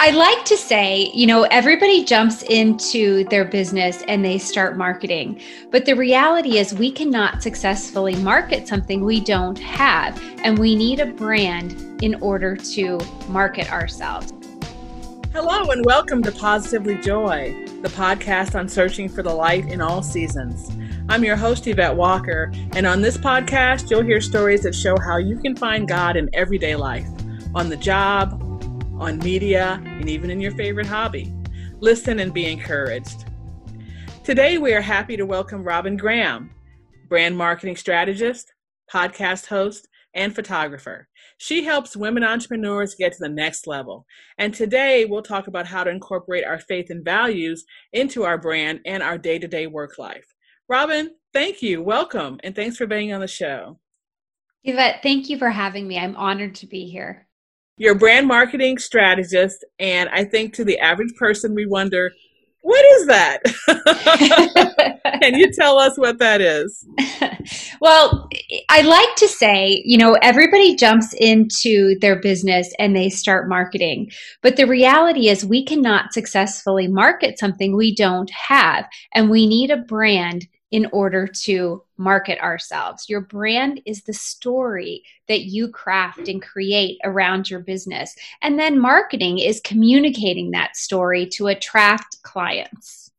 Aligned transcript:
I 0.00 0.12
like 0.12 0.44
to 0.46 0.56
say, 0.56 1.10
you 1.12 1.26
know, 1.26 1.42
everybody 1.50 2.04
jumps 2.04 2.42
into 2.44 3.24
their 3.24 3.44
business 3.44 4.02
and 4.08 4.24
they 4.24 4.38
start 4.38 4.78
marketing. 4.78 5.42
But 5.70 5.86
the 5.86 5.94
reality 5.94 6.56
is, 6.56 6.72
we 6.72 6.90
cannot 6.90 7.42
successfully 7.42 8.14
market 8.14 8.68
something 8.68 9.04
we 9.04 9.20
don't 9.20 9.58
have. 9.58 10.18
And 10.44 10.58
we 10.58 10.76
need 10.76 11.00
a 11.00 11.06
brand 11.06 12.00
in 12.02 12.14
order 12.22 12.56
to 12.56 12.98
market 13.28 13.70
ourselves. 13.72 14.32
Hello, 15.32 15.68
and 15.70 15.84
welcome 15.84 16.22
to 16.22 16.32
Positively 16.32 16.96
Joy, 17.02 17.54
the 17.82 17.88
podcast 17.88 18.58
on 18.58 18.66
searching 18.68 19.08
for 19.08 19.22
the 19.22 19.34
light 19.34 19.66
in 19.66 19.80
all 19.80 20.02
seasons. 20.02 20.70
I'm 21.10 21.24
your 21.24 21.36
host, 21.36 21.66
Yvette 21.66 21.96
Walker, 21.96 22.52
and 22.72 22.86
on 22.86 23.00
this 23.00 23.16
podcast, 23.16 23.90
you'll 23.90 24.02
hear 24.02 24.20
stories 24.20 24.60
that 24.64 24.74
show 24.74 24.94
how 25.00 25.16
you 25.16 25.38
can 25.38 25.56
find 25.56 25.88
God 25.88 26.18
in 26.18 26.28
everyday 26.34 26.76
life 26.76 27.08
on 27.54 27.70
the 27.70 27.78
job, 27.78 28.34
on 29.00 29.18
media, 29.20 29.80
and 29.82 30.06
even 30.06 30.28
in 30.28 30.38
your 30.38 30.52
favorite 30.52 30.86
hobby. 30.86 31.32
Listen 31.80 32.20
and 32.20 32.34
be 32.34 32.44
encouraged. 32.44 33.24
Today, 34.22 34.58
we 34.58 34.74
are 34.74 34.82
happy 34.82 35.16
to 35.16 35.24
welcome 35.24 35.64
Robyn 35.64 35.96
Graham, 35.96 36.50
brand 37.08 37.38
marketing 37.38 37.76
strategist, 37.76 38.52
podcast 38.92 39.46
host, 39.46 39.88
and 40.12 40.34
photographer. 40.34 41.08
She 41.38 41.64
helps 41.64 41.96
women 41.96 42.22
entrepreneurs 42.22 42.94
get 42.94 43.12
to 43.12 43.18
the 43.20 43.30
next 43.30 43.66
level. 43.66 44.04
And 44.36 44.52
today, 44.52 45.06
we'll 45.06 45.22
talk 45.22 45.46
about 45.46 45.66
how 45.66 45.84
to 45.84 45.90
incorporate 45.90 46.44
our 46.44 46.58
faith 46.58 46.90
and 46.90 47.02
values 47.02 47.64
into 47.94 48.24
our 48.24 48.36
brand 48.36 48.80
and 48.84 49.02
our 49.02 49.16
day 49.16 49.38
to 49.38 49.48
day 49.48 49.66
work 49.66 49.98
life. 49.98 50.34
Robyn, 50.68 51.10
thank 51.32 51.62
you. 51.62 51.82
Welcome. 51.82 52.38
And 52.44 52.54
thanks 52.54 52.76
for 52.76 52.86
being 52.86 53.12
on 53.12 53.20
the 53.20 53.28
show. 53.28 53.78
Yvette, 54.64 55.02
thank 55.02 55.30
you 55.30 55.38
for 55.38 55.48
having 55.48 55.88
me. 55.88 55.98
I'm 55.98 56.14
honored 56.16 56.54
to 56.56 56.66
be 56.66 56.90
here. 56.90 57.26
You're 57.78 57.94
a 57.94 57.98
brand 57.98 58.26
marketing 58.26 58.76
strategist, 58.78 59.64
and 59.78 60.10
I 60.10 60.24
think 60.24 60.52
to 60.54 60.64
the 60.64 60.78
average 60.80 61.14
person, 61.16 61.54
we 61.54 61.64
wonder, 61.64 62.10
what 62.62 62.84
is 62.96 63.06
that? 63.06 63.38
Can 65.22 65.36
you 65.36 65.50
tell 65.52 65.78
us 65.78 65.96
what 65.96 66.18
that 66.18 66.40
is? 66.40 66.86
well, 67.80 68.28
I 68.68 68.82
like 68.82 69.14
to 69.16 69.28
say, 69.28 69.80
you 69.86 69.96
know, 69.96 70.18
everybody 70.20 70.76
jumps 70.76 71.14
into 71.14 71.96
their 72.00 72.20
business 72.20 72.74
and 72.78 72.94
they 72.94 73.08
start 73.08 73.48
marketing. 73.48 74.10
But 74.42 74.56
the 74.56 74.66
reality 74.66 75.28
is, 75.28 75.46
we 75.46 75.64
cannot 75.64 76.12
successfully 76.12 76.88
market 76.88 77.38
something 77.38 77.74
we 77.74 77.94
don't 77.94 78.30
have. 78.30 78.86
And 79.14 79.30
we 79.30 79.46
need 79.46 79.70
a 79.70 79.78
brand 79.78 80.46
in 80.70 80.86
order 80.92 81.26
to 81.26 81.82
market 81.96 82.38
ourselves. 82.40 83.08
Your 83.08 83.22
brand 83.22 83.80
is 83.86 84.02
the 84.02 84.12
story 84.12 85.02
that 85.26 85.42
you 85.42 85.68
craft 85.68 86.28
and 86.28 86.42
create 86.42 86.98
around 87.04 87.48
your 87.48 87.60
business. 87.60 88.14
And 88.42 88.58
then 88.58 88.78
marketing 88.78 89.38
is 89.38 89.60
communicating 89.64 90.50
that 90.50 90.76
story 90.76 91.26
to 91.34 91.46
attract 91.46 92.22
clients. 92.22 93.10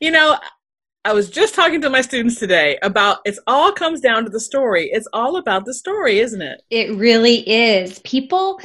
You 0.00 0.10
know, 0.10 0.38
I 1.04 1.12
was 1.12 1.30
just 1.30 1.54
talking 1.54 1.80
to 1.82 1.90
my 1.90 2.00
students 2.00 2.38
today 2.38 2.78
about 2.82 3.18
it's 3.24 3.38
all 3.46 3.72
comes 3.72 4.00
down 4.00 4.24
to 4.24 4.30
the 4.30 4.40
story. 4.40 4.90
It's 4.92 5.08
all 5.12 5.36
about 5.36 5.64
the 5.64 5.74
story, 5.74 6.18
isn't 6.18 6.42
it? 6.42 6.62
It 6.70 6.94
really 6.96 7.48
is. 7.48 7.98
People 8.00 8.60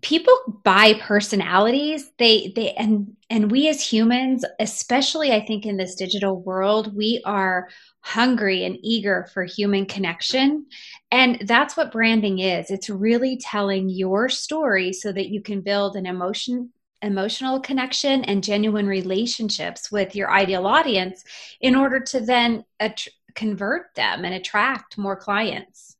people 0.00 0.60
buy 0.64 0.94
personalities. 0.94 2.10
They 2.18 2.52
they 2.54 2.72
and 2.72 3.16
and 3.30 3.50
we 3.50 3.68
as 3.68 3.82
humans 3.82 4.42
especially 4.58 5.32
i 5.32 5.44
think 5.44 5.66
in 5.66 5.76
this 5.76 5.94
digital 5.94 6.40
world 6.40 6.96
we 6.96 7.20
are 7.26 7.68
hungry 8.00 8.64
and 8.64 8.78
eager 8.82 9.28
for 9.34 9.44
human 9.44 9.84
connection. 9.84 10.64
And 11.10 11.42
that's 11.46 11.76
what 11.76 11.92
branding 11.92 12.38
is. 12.38 12.70
It's 12.70 12.88
really 12.88 13.36
telling 13.36 13.90
your 13.90 14.30
story 14.30 14.94
so 14.94 15.12
that 15.12 15.28
you 15.28 15.42
can 15.42 15.60
build 15.60 15.96
an 15.96 16.06
emotion 16.06 16.72
emotional 17.00 17.60
connection 17.60 18.24
and 18.24 18.42
genuine 18.42 18.88
relationships 18.88 19.92
with 19.92 20.16
your 20.16 20.32
ideal 20.32 20.66
audience 20.66 21.22
in 21.60 21.76
order 21.76 22.00
to 22.00 22.18
then 22.18 22.64
att- 22.80 23.06
convert 23.36 23.94
them 23.94 24.24
and 24.24 24.34
attract 24.34 24.98
more 24.98 25.14
clients. 25.14 25.96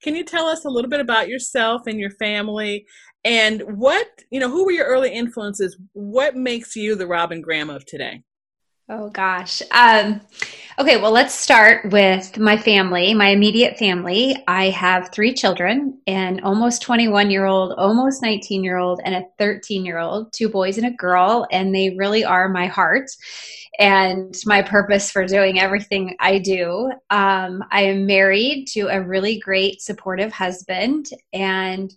Can 0.00 0.14
you 0.14 0.22
tell 0.22 0.46
us 0.46 0.64
a 0.64 0.70
little 0.70 0.88
bit 0.88 1.00
about 1.00 1.28
yourself 1.28 1.88
and 1.88 1.98
your 1.98 2.12
family 2.12 2.86
and 3.24 3.62
what, 3.62 4.06
you 4.30 4.40
know, 4.40 4.50
who 4.50 4.64
were 4.64 4.72
your 4.72 4.86
early 4.86 5.12
influences? 5.12 5.76
What 5.92 6.36
makes 6.36 6.76
you 6.76 6.94
the 6.94 7.06
Robyn 7.06 7.40
Graham 7.40 7.70
of 7.70 7.84
today? 7.84 8.22
Oh 8.90 9.10
gosh. 9.10 9.60
Um, 9.70 10.22
okay, 10.78 10.96
well, 10.96 11.10
let's 11.10 11.34
start 11.34 11.90
with 11.92 12.38
my 12.38 12.56
family, 12.56 13.12
my 13.12 13.28
immediate 13.28 13.76
family. 13.76 14.34
I 14.48 14.70
have 14.70 15.10
three 15.12 15.34
children 15.34 16.00
an 16.06 16.40
almost 16.40 16.80
21 16.80 17.30
year 17.30 17.44
old, 17.44 17.74
almost 17.76 18.22
19 18.22 18.64
year 18.64 18.78
old, 18.78 19.02
and 19.04 19.14
a 19.14 19.26
13 19.36 19.84
year 19.84 19.98
old, 19.98 20.32
two 20.32 20.48
boys 20.48 20.78
and 20.78 20.86
a 20.86 20.96
girl, 20.96 21.46
and 21.52 21.74
they 21.74 21.94
really 21.98 22.24
are 22.24 22.48
my 22.48 22.66
heart 22.66 23.10
and 23.78 24.34
my 24.46 24.62
purpose 24.62 25.10
for 25.10 25.26
doing 25.26 25.60
everything 25.60 26.16
I 26.18 26.38
do. 26.38 26.90
Um, 27.10 27.62
I 27.70 27.82
am 27.82 28.06
married 28.06 28.68
to 28.72 28.88
a 28.88 29.02
really 29.02 29.38
great, 29.38 29.82
supportive 29.82 30.32
husband, 30.32 31.10
and 31.34 31.94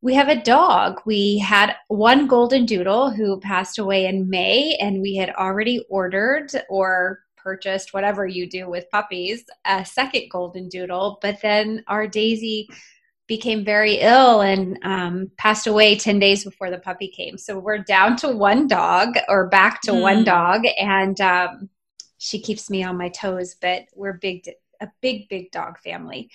we 0.00 0.14
have 0.14 0.28
a 0.28 0.42
dog. 0.42 1.00
We 1.04 1.38
had 1.38 1.74
one 1.88 2.26
golden 2.26 2.66
doodle 2.66 3.10
who 3.10 3.40
passed 3.40 3.78
away 3.78 4.06
in 4.06 4.30
May, 4.30 4.76
and 4.80 5.00
we 5.00 5.16
had 5.16 5.30
already 5.30 5.84
ordered 5.88 6.50
or 6.68 7.20
purchased 7.36 7.94
whatever 7.94 8.26
you 8.26 8.48
do 8.48 8.68
with 8.68 8.90
puppies 8.90 9.44
a 9.64 9.84
second 9.84 10.28
golden 10.30 10.68
doodle. 10.68 11.18
But 11.22 11.40
then 11.40 11.82
our 11.88 12.06
Daisy 12.06 12.68
became 13.26 13.64
very 13.64 13.96
ill 13.96 14.40
and 14.40 14.78
um, 14.82 15.30
passed 15.36 15.66
away 15.66 15.96
10 15.96 16.18
days 16.18 16.44
before 16.44 16.70
the 16.70 16.78
puppy 16.78 17.08
came. 17.08 17.36
So 17.36 17.58
we're 17.58 17.78
down 17.78 18.16
to 18.16 18.28
one 18.28 18.66
dog 18.66 19.16
or 19.28 19.48
back 19.48 19.82
to 19.82 19.92
mm. 19.92 20.00
one 20.00 20.24
dog. 20.24 20.62
And 20.78 21.20
um, 21.20 21.68
she 22.18 22.40
keeps 22.40 22.70
me 22.70 22.82
on 22.82 22.96
my 22.96 23.10
toes, 23.10 23.56
but 23.60 23.82
we're 23.94 24.14
big, 24.14 24.48
a 24.80 24.88
big, 25.02 25.28
big 25.28 25.50
dog 25.50 25.78
family. 25.78 26.30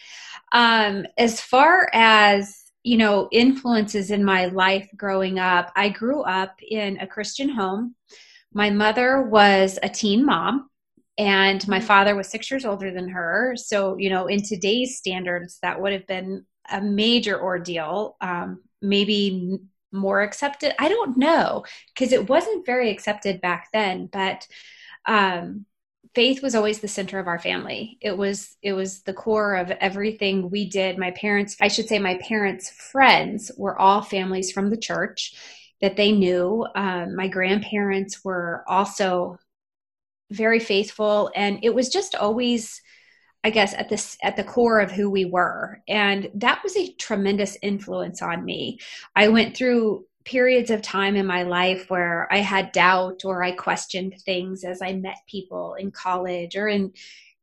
Um, 0.51 1.05
as 1.17 1.41
far 1.41 1.89
as 1.93 2.62
you 2.83 2.97
know, 2.97 3.29
influences 3.31 4.11
in 4.11 4.23
my 4.23 4.45
life 4.47 4.87
growing 4.95 5.39
up. 5.39 5.71
I 5.75 5.89
grew 5.89 6.21
up 6.23 6.55
in 6.61 6.97
a 6.99 7.07
Christian 7.07 7.49
home. 7.49 7.95
My 8.53 8.69
mother 8.69 9.21
was 9.21 9.79
a 9.81 9.89
teen 9.89 10.25
mom, 10.25 10.69
and 11.17 11.65
my 11.67 11.77
mm-hmm. 11.77 11.87
father 11.87 12.15
was 12.15 12.27
six 12.27 12.51
years 12.51 12.65
older 12.65 12.91
than 12.91 13.09
her. 13.09 13.55
So, 13.55 13.97
you 13.97 14.09
know, 14.09 14.27
in 14.27 14.43
today's 14.43 14.97
standards, 14.97 15.59
that 15.61 15.81
would 15.81 15.93
have 15.93 16.07
been 16.07 16.45
a 16.71 16.81
major 16.81 17.41
ordeal, 17.41 18.17
um, 18.21 18.61
maybe 18.81 19.59
more 19.91 20.21
accepted. 20.21 20.73
I 20.79 20.89
don't 20.89 21.17
know, 21.17 21.65
because 21.93 22.11
it 22.11 22.29
wasn't 22.29 22.65
very 22.65 22.89
accepted 22.89 23.41
back 23.41 23.69
then. 23.71 24.07
But 24.11 24.47
um, 25.05 25.65
faith 26.15 26.43
was 26.43 26.55
always 26.55 26.79
the 26.79 26.87
center 26.87 27.19
of 27.19 27.27
our 27.27 27.39
family. 27.39 27.97
It 28.01 28.17
was 28.17 28.55
it 28.61 28.73
was 28.73 29.01
the 29.01 29.13
core 29.13 29.55
of 29.55 29.71
everything 29.71 30.49
we 30.49 30.69
did. 30.69 30.97
My 30.97 31.11
parents 31.11 31.57
i 31.61 31.67
should 31.67 31.87
say 31.87 31.99
my 31.99 32.17
parents 32.27 32.69
friends 32.69 33.51
were 33.57 33.77
all 33.79 34.01
families 34.01 34.51
from 34.51 34.69
the 34.69 34.77
church 34.77 35.33
that 35.81 35.97
they 35.97 36.11
knew. 36.11 36.65
Um, 36.75 37.15
my 37.15 37.27
grandparents 37.27 38.23
were 38.23 38.63
also 38.67 39.37
very 40.31 40.59
faithful 40.59 41.31
and 41.35 41.59
it 41.63 41.75
was 41.75 41.89
just 41.89 42.15
always 42.15 42.81
i 43.43 43.49
guess 43.51 43.73
at 43.75 43.89
this 43.89 44.17
at 44.23 44.35
the 44.35 44.43
core 44.43 44.79
of 44.79 44.91
who 44.91 45.09
we 45.09 45.25
were. 45.25 45.81
And 45.87 46.29
that 46.35 46.61
was 46.63 46.77
a 46.77 46.93
tremendous 46.93 47.57
influence 47.61 48.21
on 48.21 48.45
me. 48.45 48.79
I 49.15 49.29
went 49.29 49.57
through 49.57 50.05
periods 50.25 50.71
of 50.71 50.81
time 50.81 51.15
in 51.15 51.25
my 51.25 51.43
life 51.43 51.89
where 51.89 52.31
I 52.31 52.37
had 52.37 52.71
doubt 52.71 53.25
or 53.25 53.43
I 53.43 53.51
questioned 53.51 54.15
things 54.25 54.63
as 54.63 54.81
I 54.81 54.93
met 54.93 55.17
people 55.27 55.75
in 55.75 55.91
college 55.91 56.55
or 56.55 56.67
in, 56.67 56.93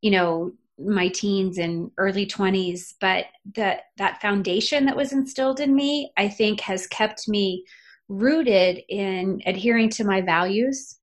you 0.01 0.11
know, 0.11 0.53
my 0.79 1.07
teens 1.09 1.57
and 1.57 1.91
early 1.97 2.25
20s 2.25 2.95
but 2.99 3.25
that 3.55 3.83
that 3.97 4.19
foundation 4.21 4.85
that 4.85 4.95
was 4.95 5.13
instilled 5.13 5.59
in 5.59 5.75
me 5.75 6.11
i 6.17 6.27
think 6.27 6.59
has 6.59 6.87
kept 6.87 7.27
me 7.27 7.63
rooted 8.09 8.81
in 8.89 9.41
adhering 9.45 9.89
to 9.89 10.03
my 10.03 10.21
values 10.21 10.97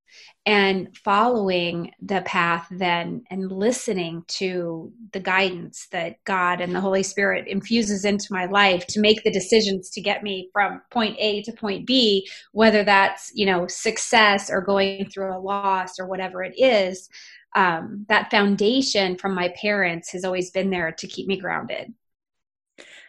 and 0.49 0.97
following 0.97 1.93
the 2.01 2.23
path 2.23 2.67
then 2.71 3.23
and 3.31 3.53
listening 3.53 4.25
to 4.29 4.91
the 5.13 5.21
guidance 5.21 5.89
that 5.93 6.25
God 6.25 6.63
and 6.63 6.75
the 6.75 6.81
Holy 6.81 7.03
Spirit 7.03 7.47
infuses 7.47 8.07
into 8.07 8.33
my 8.33 8.47
life 8.47 8.87
to 8.87 9.01
make 9.01 9.23
the 9.23 9.31
decisions 9.31 9.91
to 9.91 10.01
get 10.01 10.23
me 10.23 10.49
from 10.55 10.81
point 10.91 11.17
A 11.19 11.43
to 11.43 11.53
point 11.53 11.87
B, 11.87 12.27
whether 12.53 12.83
that's, 12.83 13.31
you 13.35 13.45
know, 13.45 13.67
success 13.67 14.49
or 14.49 14.63
going 14.63 15.11
through 15.11 15.37
a 15.37 15.39
loss 15.39 15.99
or 15.99 16.07
whatever 16.07 16.43
it 16.43 16.55
is, 16.57 17.11
um, 17.55 18.07
that 18.09 18.31
foundation 18.31 19.19
from 19.19 19.35
my 19.35 19.53
parents 19.61 20.11
has 20.13 20.25
always 20.25 20.51
been 20.51 20.71
there 20.71 20.93
to 20.93 21.07
keep 21.07 21.27
me 21.27 21.37
grounded. 21.37 21.93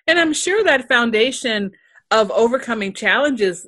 And 0.08 0.20
I'm 0.20 0.34
sure 0.34 0.62
that 0.66 0.90
foundation 0.90 1.72
of 2.12 2.32
overcoming 2.32 2.92
challenges 2.92 3.66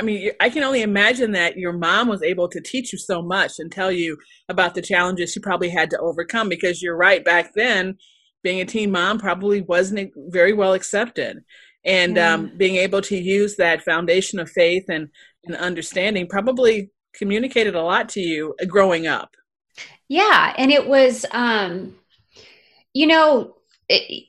I 0.00 0.02
mean, 0.02 0.30
I 0.40 0.48
can 0.48 0.62
only 0.62 0.80
imagine 0.80 1.32
that 1.32 1.58
your 1.58 1.74
mom 1.74 2.08
was 2.08 2.22
able 2.22 2.48
to 2.48 2.60
teach 2.60 2.92
you 2.92 2.98
so 2.98 3.20
much 3.20 3.58
and 3.58 3.70
tell 3.70 3.92
you 3.92 4.16
about 4.48 4.74
the 4.74 4.80
challenges 4.80 5.32
she 5.32 5.40
probably 5.40 5.68
had 5.68 5.90
to 5.90 5.98
overcome 5.98 6.48
because 6.48 6.80
you're 6.80 6.96
right. 6.96 7.22
Back 7.22 7.52
then, 7.54 7.98
being 8.42 8.62
a 8.62 8.64
teen 8.64 8.90
mom 8.90 9.18
probably 9.18 9.60
wasn't 9.60 10.10
very 10.16 10.54
well 10.54 10.72
accepted 10.72 11.44
and 11.84 12.16
yeah. 12.16 12.34
um, 12.34 12.52
being 12.56 12.76
able 12.76 13.02
to 13.02 13.16
use 13.16 13.56
that 13.56 13.82
foundation 13.82 14.38
of 14.38 14.50
faith 14.50 14.84
and, 14.88 15.08
and 15.44 15.56
understanding 15.56 16.26
probably 16.26 16.90
communicated 17.12 17.74
a 17.74 17.82
lot 17.82 18.08
to 18.08 18.20
you 18.20 18.54
growing 18.68 19.06
up 19.06 19.34
yeah 20.08 20.54
and 20.56 20.70
it 20.70 20.86
was 20.86 21.26
um 21.32 21.94
you 22.94 23.06
know 23.06 23.56
it, 23.88 24.28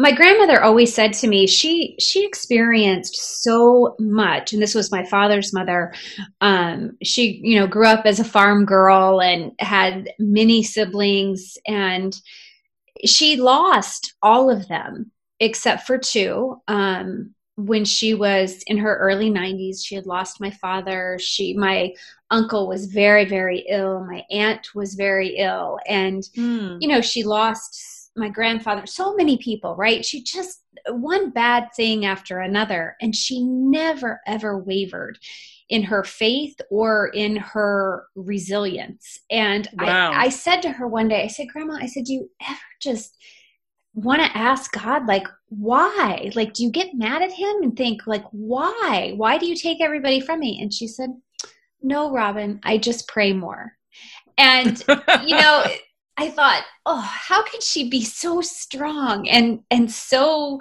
my 0.00 0.12
grandmother 0.12 0.62
always 0.62 0.94
said 0.94 1.12
to 1.12 1.26
me 1.26 1.46
she 1.46 1.96
she 1.98 2.24
experienced 2.24 3.42
so 3.42 3.96
much 3.98 4.52
and 4.52 4.62
this 4.62 4.74
was 4.74 4.92
my 4.92 5.04
father's 5.04 5.52
mother. 5.52 5.92
Um, 6.40 6.96
she 7.02 7.40
you 7.42 7.58
know 7.58 7.66
grew 7.66 7.86
up 7.86 8.06
as 8.06 8.20
a 8.20 8.24
farm 8.24 8.64
girl 8.64 9.20
and 9.20 9.52
had 9.58 10.10
many 10.18 10.62
siblings 10.62 11.58
and 11.66 12.18
she 13.04 13.36
lost 13.36 14.14
all 14.22 14.50
of 14.50 14.68
them 14.68 15.10
except 15.40 15.86
for 15.86 15.98
two. 15.98 16.60
Um, 16.68 17.34
when 17.56 17.84
she 17.84 18.14
was 18.14 18.62
in 18.68 18.78
her 18.78 18.96
early 18.98 19.32
90s 19.32 19.84
she 19.84 19.96
had 19.96 20.06
lost 20.06 20.40
my 20.40 20.50
father. 20.50 21.18
She 21.20 21.54
my 21.54 21.92
uncle 22.30 22.68
was 22.68 22.86
very 22.86 23.24
very 23.24 23.66
ill. 23.68 24.04
My 24.04 24.22
aunt 24.30 24.76
was 24.76 24.94
very 24.94 25.38
ill. 25.38 25.80
And 25.88 26.22
mm. 26.36 26.78
you 26.80 26.86
know 26.86 27.00
she 27.00 27.24
lost 27.24 27.97
my 28.18 28.28
grandfather, 28.28 28.86
so 28.86 29.14
many 29.14 29.38
people, 29.38 29.74
right? 29.76 30.04
She 30.04 30.22
just 30.22 30.62
one 30.88 31.30
bad 31.30 31.68
thing 31.74 32.04
after 32.04 32.40
another. 32.40 32.96
And 33.00 33.14
she 33.14 33.42
never, 33.42 34.20
ever 34.26 34.58
wavered 34.58 35.18
in 35.68 35.82
her 35.82 36.02
faith 36.02 36.60
or 36.70 37.08
in 37.08 37.36
her 37.36 38.06
resilience. 38.14 39.18
And 39.30 39.68
wow. 39.74 40.12
I, 40.12 40.24
I 40.24 40.28
said 40.30 40.60
to 40.62 40.70
her 40.70 40.86
one 40.86 41.08
day, 41.08 41.22
I 41.24 41.28
said, 41.28 41.48
Grandma, 41.48 41.74
I 41.74 41.86
said, 41.86 42.04
do 42.04 42.12
you 42.14 42.30
ever 42.42 42.58
just 42.80 43.16
want 43.94 44.22
to 44.22 44.36
ask 44.36 44.72
God, 44.72 45.06
like, 45.06 45.26
why? 45.48 46.30
Like, 46.34 46.54
do 46.54 46.62
you 46.62 46.70
get 46.70 46.94
mad 46.94 47.22
at 47.22 47.32
him 47.32 47.62
and 47.62 47.76
think, 47.76 48.06
like, 48.06 48.24
why? 48.30 49.12
Why 49.16 49.38
do 49.38 49.46
you 49.46 49.56
take 49.56 49.80
everybody 49.80 50.20
from 50.20 50.40
me? 50.40 50.60
And 50.60 50.72
she 50.72 50.86
said, 50.86 51.10
No, 51.82 52.12
Robyn, 52.12 52.60
I 52.62 52.78
just 52.78 53.08
pray 53.08 53.32
more. 53.32 53.72
And, 54.36 54.78
you 55.24 55.36
know, 55.36 55.64
I 56.18 56.30
thought, 56.30 56.64
oh, 56.84 57.00
how 57.00 57.44
could 57.44 57.62
she 57.62 57.88
be 57.88 58.02
so 58.02 58.40
strong 58.40 59.28
and 59.28 59.60
and 59.70 59.90
so 59.90 60.60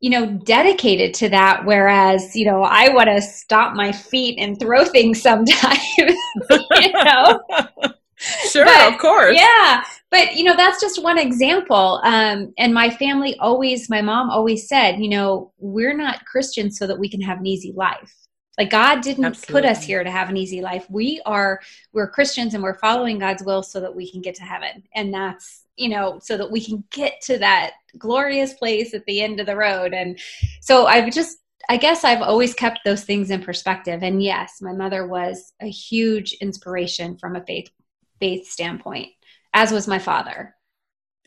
you 0.00 0.10
know 0.10 0.26
dedicated 0.44 1.12
to 1.14 1.28
that 1.28 1.64
whereas 1.64 2.36
you 2.36 2.44
know 2.44 2.62
i 2.62 2.88
want 2.88 3.08
to 3.08 3.20
stop 3.20 3.74
my 3.74 3.90
feet 3.90 4.38
and 4.38 4.58
throw 4.58 4.84
things 4.84 5.20
sometimes 5.28 5.80
you 5.98 6.92
know? 7.04 7.40
Sure 8.50 8.64
but, 8.64 8.92
of 8.92 8.98
course. 9.00 9.36
yeah 9.36 9.82
but 10.10 10.34
you 10.36 10.44
know 10.44 10.56
that's 10.56 10.80
just 10.80 11.02
one 11.02 11.18
example 11.18 12.00
um, 12.04 12.52
and 12.58 12.74
my 12.74 12.90
family 12.90 13.36
always 13.38 13.88
my 13.88 14.02
mom 14.02 14.30
always 14.30 14.68
said 14.68 14.98
you 14.98 15.08
know 15.08 15.52
we're 15.58 15.96
not 15.96 16.24
christians 16.24 16.78
so 16.78 16.86
that 16.86 16.98
we 16.98 17.08
can 17.08 17.20
have 17.20 17.38
an 17.38 17.46
easy 17.46 17.72
life 17.76 18.27
like 18.58 18.70
God 18.70 19.02
didn't 19.02 19.24
Absolutely. 19.24 19.52
put 19.52 19.70
us 19.70 19.84
here 19.84 20.02
to 20.02 20.10
have 20.10 20.28
an 20.28 20.36
easy 20.36 20.60
life. 20.60 20.84
We 20.90 21.22
are 21.24 21.60
we're 21.92 22.10
Christians 22.10 22.54
and 22.54 22.62
we're 22.62 22.78
following 22.78 23.18
God's 23.18 23.44
will 23.44 23.62
so 23.62 23.80
that 23.80 23.94
we 23.94 24.10
can 24.10 24.20
get 24.20 24.34
to 24.34 24.42
heaven. 24.42 24.82
And 24.96 25.14
that's, 25.14 25.64
you 25.76 25.88
know, 25.88 26.18
so 26.20 26.36
that 26.36 26.50
we 26.50 26.60
can 26.62 26.82
get 26.90 27.20
to 27.22 27.38
that 27.38 27.74
glorious 27.96 28.54
place 28.54 28.94
at 28.94 29.06
the 29.06 29.22
end 29.22 29.38
of 29.38 29.46
the 29.46 29.56
road. 29.56 29.94
And 29.94 30.18
so 30.60 30.86
I've 30.86 31.12
just 31.12 31.38
I 31.70 31.76
guess 31.76 32.02
I've 32.02 32.22
always 32.22 32.54
kept 32.54 32.80
those 32.84 33.04
things 33.04 33.30
in 33.30 33.42
perspective. 33.42 34.02
And 34.02 34.22
yes, 34.22 34.58
my 34.60 34.72
mother 34.72 35.06
was 35.06 35.52
a 35.60 35.68
huge 35.68 36.32
inspiration 36.40 37.16
from 37.16 37.36
a 37.36 37.44
faith 37.44 37.70
faith 38.18 38.50
standpoint, 38.50 39.08
as 39.54 39.70
was 39.70 39.86
my 39.86 40.00
father. 40.00 40.56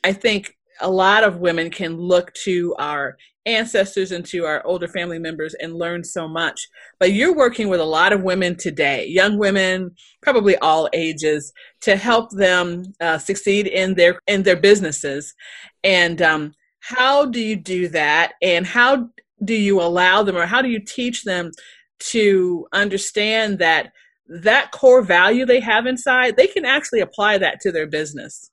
I 0.04 0.12
think 0.12 0.58
a 0.82 0.90
lot 0.90 1.24
of 1.24 1.38
women 1.38 1.70
can 1.70 1.96
look 1.96 2.34
to 2.34 2.76
our 2.80 3.18
ancestors 3.46 4.12
and 4.12 4.26
to 4.26 4.46
our 4.46 4.66
older 4.66 4.88
family 4.88 5.20
members 5.20 5.56
and 5.56 5.76
learn 5.76 6.04
so 6.04 6.28
much. 6.28 6.68
But 7.00 7.14
you're 7.14 7.36
working 7.36 7.70
with 7.70 7.80
a 7.80 7.86
lot 7.86 8.14
of 8.14 8.24
women 8.24 8.56
today, 8.56 9.08
young 9.08 9.38
women, 9.38 9.92
probably 10.22 10.58
all 10.58 10.90
ages, 10.94 11.52
to 11.82 11.96
help 11.96 12.32
them 12.32 12.94
uh, 13.00 13.18
succeed 13.18 13.68
in 13.68 13.96
their 13.96 14.20
in 14.28 14.44
their 14.44 14.56
businesses. 14.56 15.34
And 15.84 16.22
um, 16.22 16.54
how 16.80 17.26
do 17.26 17.40
you 17.40 17.56
do 17.56 17.88
that? 17.90 18.34
And 18.42 18.66
how 18.66 19.10
do 19.44 19.56
you 19.56 19.82
allow 19.82 20.24
them, 20.24 20.38
or 20.38 20.46
how 20.46 20.62
do 20.62 20.70
you 20.70 20.80
teach 20.80 21.24
them 21.24 21.52
to 22.00 22.68
understand 22.74 23.60
that 23.60 23.92
that 24.28 24.72
core 24.72 25.02
value 25.02 25.46
they 25.46 25.60
have 25.60 25.86
inside, 25.86 26.38
they 26.38 26.48
can 26.48 26.66
actually 26.66 27.00
apply 27.00 27.38
that 27.40 27.60
to 27.62 27.72
their 27.72 27.88
business? 27.88 28.52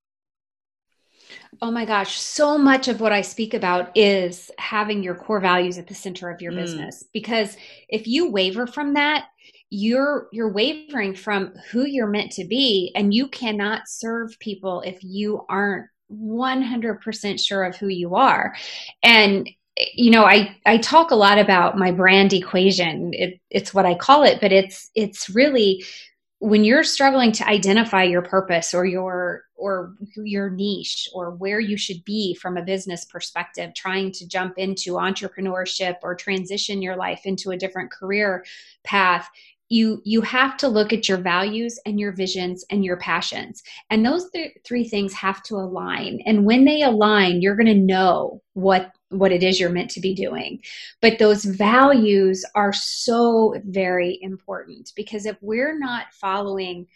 Oh 1.60 1.70
my 1.70 1.84
gosh, 1.84 2.18
so 2.18 2.56
much 2.56 2.88
of 2.88 3.00
what 3.00 3.12
I 3.12 3.20
speak 3.20 3.54
about 3.54 3.96
is 3.96 4.50
having 4.58 5.02
your 5.02 5.14
core 5.14 5.40
values 5.40 5.78
at 5.78 5.86
the 5.86 5.94
center 5.94 6.30
of 6.30 6.40
your 6.40 6.52
mm. 6.52 6.56
business 6.56 7.04
because 7.12 7.56
if 7.88 8.06
you 8.06 8.30
waver 8.30 8.66
from 8.66 8.94
that, 8.94 9.26
you're 9.70 10.28
you're 10.32 10.52
wavering 10.52 11.14
from 11.14 11.52
who 11.70 11.84
you're 11.84 12.06
meant 12.06 12.32
to 12.32 12.44
be 12.44 12.92
and 12.94 13.12
you 13.12 13.28
cannot 13.28 13.82
serve 13.86 14.38
people 14.38 14.80
if 14.82 14.98
you 15.02 15.44
aren't 15.48 15.86
100% 16.10 17.44
sure 17.44 17.64
of 17.64 17.76
who 17.76 17.88
you 17.88 18.14
are. 18.14 18.54
And 19.02 19.48
you 19.94 20.10
know, 20.10 20.24
I 20.24 20.56
I 20.66 20.78
talk 20.78 21.10
a 21.10 21.16
lot 21.16 21.38
about 21.38 21.78
my 21.78 21.92
brand 21.92 22.32
equation. 22.32 23.12
It, 23.14 23.40
it's 23.50 23.72
what 23.72 23.86
I 23.86 23.94
call 23.94 24.24
it, 24.24 24.40
but 24.40 24.52
it's 24.52 24.90
it's 24.94 25.30
really 25.30 25.84
when 26.40 26.64
you're 26.64 26.84
struggling 26.84 27.32
to 27.32 27.48
identify 27.48 28.04
your 28.04 28.22
purpose 28.22 28.72
or 28.72 28.86
your 28.86 29.44
or 29.56 29.94
your 30.16 30.50
niche 30.50 31.08
or 31.12 31.32
where 31.32 31.58
you 31.58 31.76
should 31.76 32.04
be 32.04 32.34
from 32.34 32.56
a 32.56 32.62
business 32.62 33.04
perspective 33.04 33.72
trying 33.74 34.12
to 34.12 34.26
jump 34.26 34.54
into 34.56 34.92
entrepreneurship 34.92 35.96
or 36.02 36.14
transition 36.14 36.80
your 36.80 36.96
life 36.96 37.22
into 37.24 37.50
a 37.50 37.56
different 37.56 37.90
career 37.90 38.44
path 38.84 39.28
you 39.68 40.00
you 40.04 40.20
have 40.22 40.56
to 40.56 40.68
look 40.68 40.92
at 40.92 41.08
your 41.08 41.18
values 41.18 41.78
and 41.84 42.00
your 42.00 42.12
visions 42.12 42.64
and 42.70 42.84
your 42.84 42.96
passions. 42.96 43.62
And 43.90 44.04
those 44.04 44.30
th- 44.30 44.56
three 44.64 44.88
things 44.88 45.12
have 45.14 45.42
to 45.44 45.56
align. 45.56 46.20
And 46.24 46.44
when 46.44 46.64
they 46.64 46.82
align 46.82 47.42
you're 47.42 47.56
going 47.56 47.66
to 47.66 47.74
know 47.74 48.42
what 48.54 48.92
what 49.10 49.32
it 49.32 49.42
is 49.42 49.58
you're 49.58 49.70
meant 49.70 49.90
to 49.90 50.00
be 50.00 50.14
doing 50.14 50.60
but 51.00 51.18
those 51.18 51.44
values 51.44 52.44
are 52.54 52.72
so 52.72 53.54
very 53.64 54.18
important 54.22 54.92
because 54.94 55.26
if 55.26 55.36
we're 55.40 55.78
not 55.78 56.12
following 56.12 56.86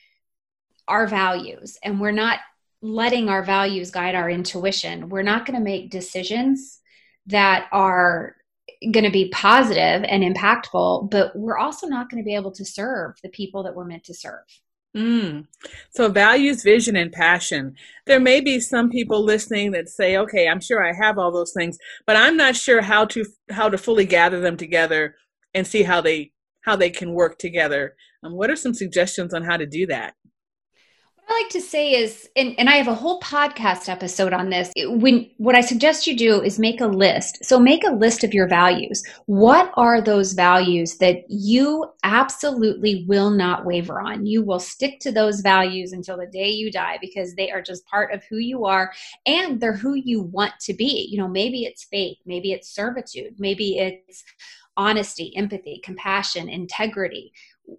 our 0.89 1.07
values 1.07 1.79
and 1.83 2.01
we're 2.01 2.11
not 2.11 2.41
letting 2.83 3.29
our 3.29 3.43
values 3.43 3.91
guide 3.91 4.15
our 4.15 4.29
intuition 4.29 5.09
we're 5.09 5.23
not 5.23 5.47
going 5.47 5.59
to 5.59 5.65
make 5.65 5.91
decisions 5.91 6.81
that 7.27 7.69
are 7.73 8.37
going 8.91 9.05
to 9.05 9.11
be 9.11 9.29
positive 9.29 10.05
and 10.09 10.23
impactful, 10.23 11.11
but 11.11 11.35
we're 11.37 11.59
also 11.59 11.87
not 11.87 12.11
going 12.11 12.23
to 12.23 12.27
be 12.27 12.35
able 12.35 12.53
to 12.53 12.65
serve 12.65 13.17
the 13.23 13.29
people 13.29 13.63
that 13.63 13.75
we're 13.75 13.85
meant 13.85 14.05
to 14.05 14.15
serve. 14.15 14.45
Mm. 14.97 15.47
So, 15.91 16.09
values, 16.11 16.63
vision, 16.63 16.97
and 16.97 17.11
passion. 17.11 17.75
There 18.07 18.21
may 18.21 18.41
be 18.43 18.61
some 18.61 18.91
people 18.91 19.25
listening 19.25 19.71
that 19.73 19.89
say, 19.89 20.17
"Okay, 20.19 20.47
I'm 20.49 20.61
sure 20.61 20.85
I 20.85 20.93
have 20.93 21.19
all 21.19 21.33
those 21.33 21.53
things, 21.57 21.79
but 22.07 22.17
I'm 22.17 22.37
not 22.37 22.57
sure 22.57 22.83
how 22.83 23.07
to 23.07 23.25
how 23.51 23.71
to 23.71 23.79
fully 23.79 24.05
gather 24.05 24.41
them 24.41 24.57
together 24.59 25.17
and 25.55 25.67
see 25.67 25.83
how 25.85 26.03
they 26.03 26.33
how 26.65 26.77
they 26.77 26.91
can 26.91 27.15
work 27.15 27.39
together." 27.39 27.97
Um, 28.23 28.35
what 28.35 28.51
are 28.51 28.57
some 28.57 28.75
suggestions 28.75 29.33
on 29.33 29.45
how 29.45 29.57
to 29.57 29.67
do 29.67 29.87
that? 29.87 30.15
Like 31.41 31.49
to 31.51 31.61
say 31.61 31.93
is, 31.93 32.29
and, 32.37 32.55
and 32.59 32.69
I 32.69 32.75
have 32.75 32.89
a 32.89 32.95
whole 32.95 33.19
podcast 33.21 33.89
episode 33.89 34.33
on 34.33 34.51
this. 34.51 34.71
When 34.77 35.31
what 35.39 35.55
I 35.55 35.61
suggest 35.61 36.07
you 36.07 36.17
do 36.17 36.43
is 36.43 36.59
make 36.59 36.81
a 36.81 36.87
list. 36.87 37.45
So 37.45 37.59
make 37.59 37.85
a 37.85 37.91
list 37.91 38.23
of 38.23 38.35
your 38.35 38.47
values. 38.47 39.03
What 39.27 39.73
are 39.75 40.01
those 40.01 40.35
values 40.35 40.99
that 40.99 41.25
you 41.29 41.87
absolutely 42.05 43.07
will 43.09 43.31
not 43.31 43.65
waver 43.65 44.01
on? 44.01 44.27
You 44.27 44.45
will 44.45 44.61
stick 44.61 45.01
to 45.01 45.11
those 45.11 45.41
values 45.41 45.93
until 45.93 46.19
the 46.19 46.27
day 46.27 46.51
you 46.51 46.71
die 46.71 46.99
because 47.01 47.35
they 47.35 47.51
are 47.51 47.63
just 47.63 47.87
part 47.87 48.13
of 48.13 48.23
who 48.25 48.37
you 48.37 48.65
are 48.67 48.93
and 49.27 49.59
they're 49.61 49.73
who 49.77 49.95
you 49.95 50.23
want 50.23 50.53
to 50.61 50.75
be. 50.75 51.09
You 51.11 51.19
know, 51.19 51.29
maybe 51.29 51.65
it's 51.65 51.85
faith, 51.85 52.19
maybe 52.27 52.53
it's 52.53 52.69
servitude, 52.69 53.35
maybe 53.39 53.79
it's 53.79 54.23
honesty, 54.77 55.33
empathy, 55.37 55.81
compassion, 55.85 56.49
integrity. 56.49 57.33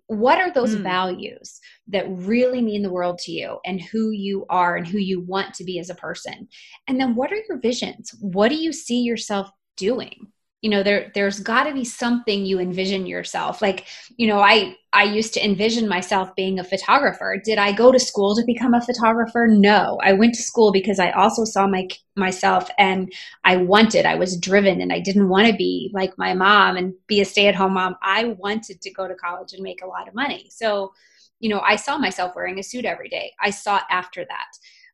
What 0.08 0.40
are 0.40 0.52
those 0.52 0.76
mm. 0.76 0.82
values 0.82 1.60
that 1.88 2.06
really 2.10 2.62
mean 2.62 2.82
the 2.84 2.92
world 2.92 3.20
to 3.20 3.32
you 3.32 3.60
and 3.66 3.82
who 3.82 4.12
you 4.12 4.46
are 4.50 4.76
and 4.76 4.88
who 4.88 4.98
you 4.98 5.22
want 5.22 5.54
to 5.56 5.64
be 5.64 5.80
as 5.80 5.90
a 5.90 5.96
person? 5.96 6.48
And 6.88 7.00
then 7.00 7.16
what 7.16 7.32
are 7.32 7.42
your 7.50 7.60
visions? 7.60 8.14
What 8.20 8.50
do 8.50 8.56
you 8.56 8.72
see 8.72 9.02
yourself 9.02 9.50
doing 9.78 10.33
you 10.64 10.70
know 10.70 10.82
there 10.82 11.12
there's 11.14 11.42
got 11.42 11.66
to 11.66 11.74
be 11.74 11.84
something 11.84 12.46
you 12.46 12.58
envision 12.58 13.06
yourself. 13.06 13.62
Like 13.62 13.86
you 14.16 14.28
know 14.28 14.40
i 14.40 14.76
i 14.94 15.04
used 15.04 15.34
to 15.34 15.46
envision 15.46 15.90
myself 15.90 16.34
being 16.38 16.58
a 16.58 16.64
photographer. 16.64 17.36
Did 17.44 17.58
i 17.58 17.74
go 17.74 17.92
to 17.92 18.00
school 18.00 18.34
to 18.36 18.46
become 18.46 18.74
a 18.74 18.82
photographer? 18.82 19.46
No. 19.48 20.00
I 20.02 20.14
went 20.14 20.34
to 20.36 20.42
school 20.42 20.72
because 20.72 21.00
i 21.00 21.12
also 21.12 21.44
saw 21.44 21.68
my 21.68 21.90
myself 22.16 22.70
and 22.78 23.12
i 23.44 23.58
wanted 23.58 24.06
i 24.06 24.16
was 24.16 24.40
driven 24.40 24.80
and 24.80 24.94
i 24.94 25.00
didn't 25.00 25.28
want 25.28 25.48
to 25.48 25.54
be 25.54 25.92
like 25.94 26.18
my 26.18 26.34
mom 26.34 26.78
and 26.78 26.94
be 27.08 27.20
a 27.20 27.26
stay-at-home 27.26 27.74
mom. 27.74 27.96
I 28.02 28.24
wanted 28.46 28.82
to 28.82 28.92
go 28.92 29.08
to 29.08 29.16
college 29.16 29.52
and 29.52 29.62
make 29.62 29.82
a 29.84 29.88
lot 29.88 30.08
of 30.08 30.16
money. 30.16 30.48
So 30.50 30.94
you 31.42 31.50
know 31.50 31.60
i 31.60 31.76
saw 31.76 31.98
myself 31.98 32.38
wearing 32.38 32.58
a 32.58 32.64
suit 32.64 32.86
every 32.86 33.10
day. 33.10 33.34
I 33.42 33.50
sought 33.50 33.84
after 33.90 34.26
that. 34.26 34.52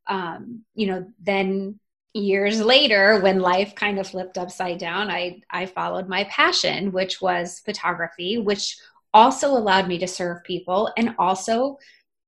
Um, 0.07 0.63
you 0.73 0.88
know 0.88 1.05
then 1.21 1.79
years 2.13 2.59
later 2.59 3.19
when 3.21 3.39
life 3.39 3.75
kind 3.75 3.99
of 3.99 4.07
flipped 4.07 4.37
upside 4.37 4.79
down 4.79 5.11
i 5.11 5.39
i 5.51 5.65
followed 5.65 6.07
my 6.07 6.23
passion 6.25 6.91
which 6.91 7.21
was 7.21 7.59
photography 7.59 8.37
which 8.37 8.77
also 9.13 9.49
allowed 9.49 9.87
me 9.87 9.97
to 9.97 10.07
serve 10.07 10.43
people 10.43 10.91
and 10.97 11.15
also 11.17 11.77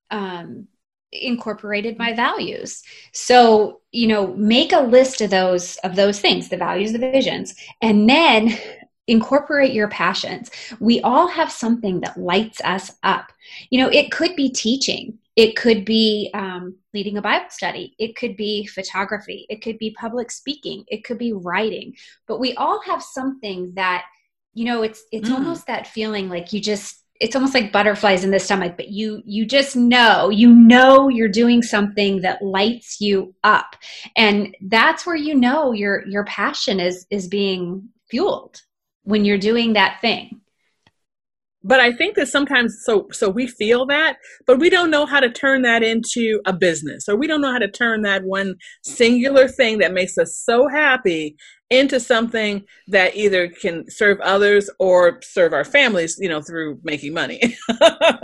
um, 0.10 0.68
incorporated 1.12 1.98
my 1.98 2.14
values. 2.14 2.84
So 3.12 3.82
you 3.92 4.08
know 4.08 4.28
make 4.36 4.72
a 4.72 4.80
list 4.80 5.22
of 5.22 5.30
those 5.30 5.76
of 5.78 5.96
those 5.96 6.20
things 6.20 6.48
the 6.48 6.58
values 6.58 6.94
the 6.94 7.00
visions 7.00 7.54
and 7.82 8.10
then 8.10 8.58
incorporate 9.08 9.74
your 9.74 9.90
passions. 9.90 10.50
We 10.80 11.02
all 11.02 11.28
have 11.28 11.52
something 11.52 12.02
that 12.02 12.18
lights 12.18 12.62
us 12.64 12.94
up. 13.04 13.32
You 13.70 13.80
know 13.80 13.90
it 13.90 14.12
could 14.12 14.36
be 14.36 14.50
teaching 14.50 15.18
it 15.36 15.56
could 15.56 15.86
be 15.86 16.30
um, 16.34 16.76
leading 16.94 17.18
a 17.18 17.22
bible 17.22 17.50
study. 17.50 17.96
It 17.98 18.16
could 18.16 18.36
be 18.36 18.66
photography. 18.66 19.46
It 19.50 19.62
could 19.62 19.78
be 19.78 19.96
public 19.98 20.30
speaking. 20.30 20.84
It 20.88 21.04
could 21.04 21.18
be 21.18 21.34
writing. 21.34 21.96
But 22.28 22.40
we 22.40 22.54
all 22.56 22.82
have 22.82 23.02
something 23.02 23.74
that 23.76 24.04
you 24.54 24.66
know 24.66 24.84
it's 24.84 25.04
it's 25.12 25.30
mm. 25.30 25.34
almost 25.34 25.68
that 25.68 25.88
feeling 25.88 26.28
like 26.28 26.52
you 26.52 26.60
just 26.60 26.98
it's 27.22 27.36
almost 27.36 27.54
like 27.54 27.72
butterflies 27.72 28.24
in 28.24 28.32
the 28.32 28.40
stomach 28.40 28.74
but 28.76 28.90
you 28.90 29.22
you 29.26 29.46
just 29.46 29.76
know 29.76 30.30
you 30.30 30.52
know 30.52 31.08
you're 31.08 31.30
doing 31.30 31.62
something 31.62 32.22
that 32.22 32.42
lights 32.42 33.00
you 33.00 33.34
up. 33.44 33.76
And 34.18 34.56
that's 34.62 35.06
where 35.06 35.16
you 35.16 35.36
know 35.36 35.72
your 35.72 36.06
your 36.08 36.26
passion 36.26 36.80
is 36.80 37.06
is 37.10 37.28
being 37.28 37.90
fueled 38.10 38.62
when 39.04 39.24
you're 39.24 39.38
doing 39.38 39.74
that 39.74 40.02
thing 40.02 40.42
but 41.64 41.80
i 41.80 41.92
think 41.92 42.16
that 42.16 42.28
sometimes 42.28 42.78
so 42.84 43.08
so 43.12 43.30
we 43.30 43.48
feel 43.48 43.86
that 43.86 44.18
but 44.46 44.60
we 44.60 44.70
don't 44.70 44.92
know 44.92 45.06
how 45.06 45.20
to 45.20 45.30
turn 45.30 45.62
that 45.62 45.84
into 45.84 46.40
a 46.46 46.54
business 46.54 47.08
or 47.08 47.16
we 47.16 47.28
don't 47.28 47.42
know 47.42 47.52
how 47.52 47.60
to 47.60 47.72
turn 47.72 48.02
that 48.02 48.24
one 48.24 48.56
singular 48.84 49.48
thing 49.48 49.78
that 49.78 49.94
makes 49.94 50.18
us 50.18 50.38
so 50.38 50.68
happy 50.68 51.36
into 51.72 52.02
something 52.02 52.64
that 52.90 53.16
either 53.16 53.48
can 53.48 53.90
serve 53.90 54.20
others 54.20 54.70
or 54.78 55.20
serve 55.24 55.54
our 55.54 55.64
families 55.64 56.18
you 56.20 56.30
know 56.30 56.42
through 56.42 56.80
making 56.84 57.14
money. 57.14 57.42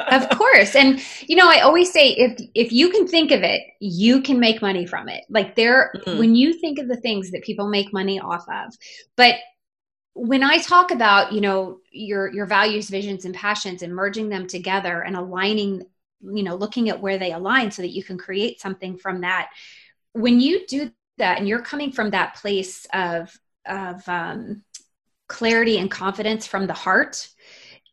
Of 0.10 0.30
course. 0.30 0.76
And 0.76 1.02
you 1.28 1.36
know 1.36 1.50
i 1.50 1.60
always 1.62 1.92
say 1.92 2.10
if 2.10 2.40
if 2.54 2.72
you 2.72 2.90
can 2.90 3.08
think 3.08 3.32
of 3.32 3.42
it 3.44 3.62
you 3.80 4.22
can 4.22 4.40
make 4.40 4.62
money 4.62 4.86
from 4.86 5.10
it. 5.10 5.24
Like 5.30 5.56
there 5.56 5.92
mm-hmm. 5.96 6.18
when 6.18 6.36
you 6.36 6.54
think 6.60 6.80
of 6.80 6.88
the 6.88 6.98
things 6.98 7.32
that 7.32 7.44
people 7.44 7.70
make 7.70 7.92
money 7.94 8.20
off 8.20 8.46
of 8.50 8.74
but 9.16 9.36
when 10.18 10.42
I 10.44 10.58
talk 10.58 10.90
about, 10.90 11.32
you 11.32 11.42
know, 11.42 11.80
your 11.92 12.34
your 12.34 12.48
values, 12.48 12.90
visions 12.90 13.26
and 13.26 13.36
passions 13.36 13.84
and 13.84 13.94
merging 13.94 14.30
them 14.30 14.48
together 14.48 15.02
and 15.02 15.16
aligning, 15.16 15.86
you 16.22 16.42
know, 16.42 16.56
looking 16.56 16.90
at 16.90 17.00
where 17.00 17.20
they 17.20 17.34
align 17.34 17.70
so 17.70 17.84
that 17.84 17.94
you 17.94 18.04
can 18.04 18.18
create 18.18 18.60
something 18.60 18.98
from 18.98 19.22
that. 19.22 19.50
When 20.14 20.40
you 20.42 20.66
do 20.66 20.92
that 21.20 21.38
and 21.38 21.48
you're 21.48 21.62
coming 21.62 21.92
from 21.92 22.10
that 22.12 22.36
place 22.36 22.88
of 22.94 23.38
of 23.68 24.08
um, 24.10 24.64
clarity 25.28 25.78
and 25.78 25.92
confidence 25.92 26.48
from 26.48 26.66
the 26.66 26.74
heart, 26.74 27.30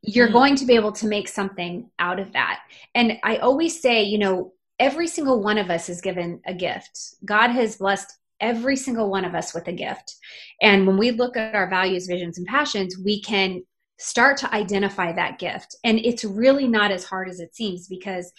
you're 0.00 0.28
mm. 0.28 0.32
going 0.32 0.56
to 0.56 0.64
be 0.64 0.76
able 0.76 0.92
to 0.92 1.06
make 1.06 1.28
something 1.28 1.90
out 1.98 2.18
of 2.18 2.32
that. 2.32 2.60
And 2.94 3.18
I 3.22 3.36
always 3.36 3.82
say, 3.82 4.04
you 4.04 4.16
know, 4.16 4.54
every 4.78 5.08
single 5.08 5.42
one 5.42 5.58
of 5.58 5.68
us 5.68 5.90
is 5.90 6.00
given 6.00 6.40
a 6.46 6.54
gift. 6.54 7.16
God 7.22 7.50
has 7.50 7.76
blessed 7.76 8.16
every 8.40 8.76
single 8.76 9.10
one 9.10 9.24
of 9.24 9.34
us 9.34 9.54
with 9.54 9.68
a 9.68 9.72
gift. 9.72 10.16
And 10.60 10.86
when 10.86 10.96
we 10.96 11.10
look 11.10 11.36
at 11.36 11.54
our 11.54 11.68
values, 11.68 12.06
visions, 12.06 12.38
and 12.38 12.46
passions, 12.46 12.98
we 12.98 13.20
can 13.20 13.62
start 13.98 14.36
to 14.38 14.54
identify 14.54 15.12
that 15.12 15.38
gift. 15.38 15.76
And 15.84 15.98
it's 15.98 16.24
really 16.24 16.66
not 16.66 16.90
as 16.90 17.04
hard 17.04 17.28
as 17.28 17.40
it 17.40 17.54
seems 17.54 17.86
because 17.86 18.32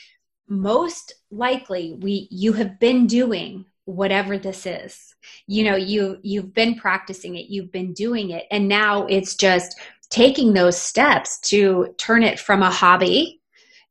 most 0.48 1.14
likely 1.32 1.98
we 2.00 2.28
you 2.30 2.54
have 2.54 2.80
been 2.80 3.08
doing 3.08 3.66
whatever 3.86 4.38
this 4.38 4.66
is. 4.66 5.16
You 5.48 5.64
know, 5.64 5.76
you 5.76 6.20
you've 6.22 6.54
been 6.54 6.76
practicing 6.76 7.36
it, 7.36 7.48
you've 7.48 7.72
been 7.72 7.94
doing 7.94 8.32
it, 8.32 8.46
and 8.52 8.68
now 8.68 9.06
it's 9.08 9.36
just 9.36 9.80
taking 10.10 10.54
those 10.54 10.80
steps 10.80 11.40
to 11.40 11.94
turn 11.98 12.24
it 12.24 12.40
from 12.40 12.62
a 12.62 12.70
hobby 12.70 13.42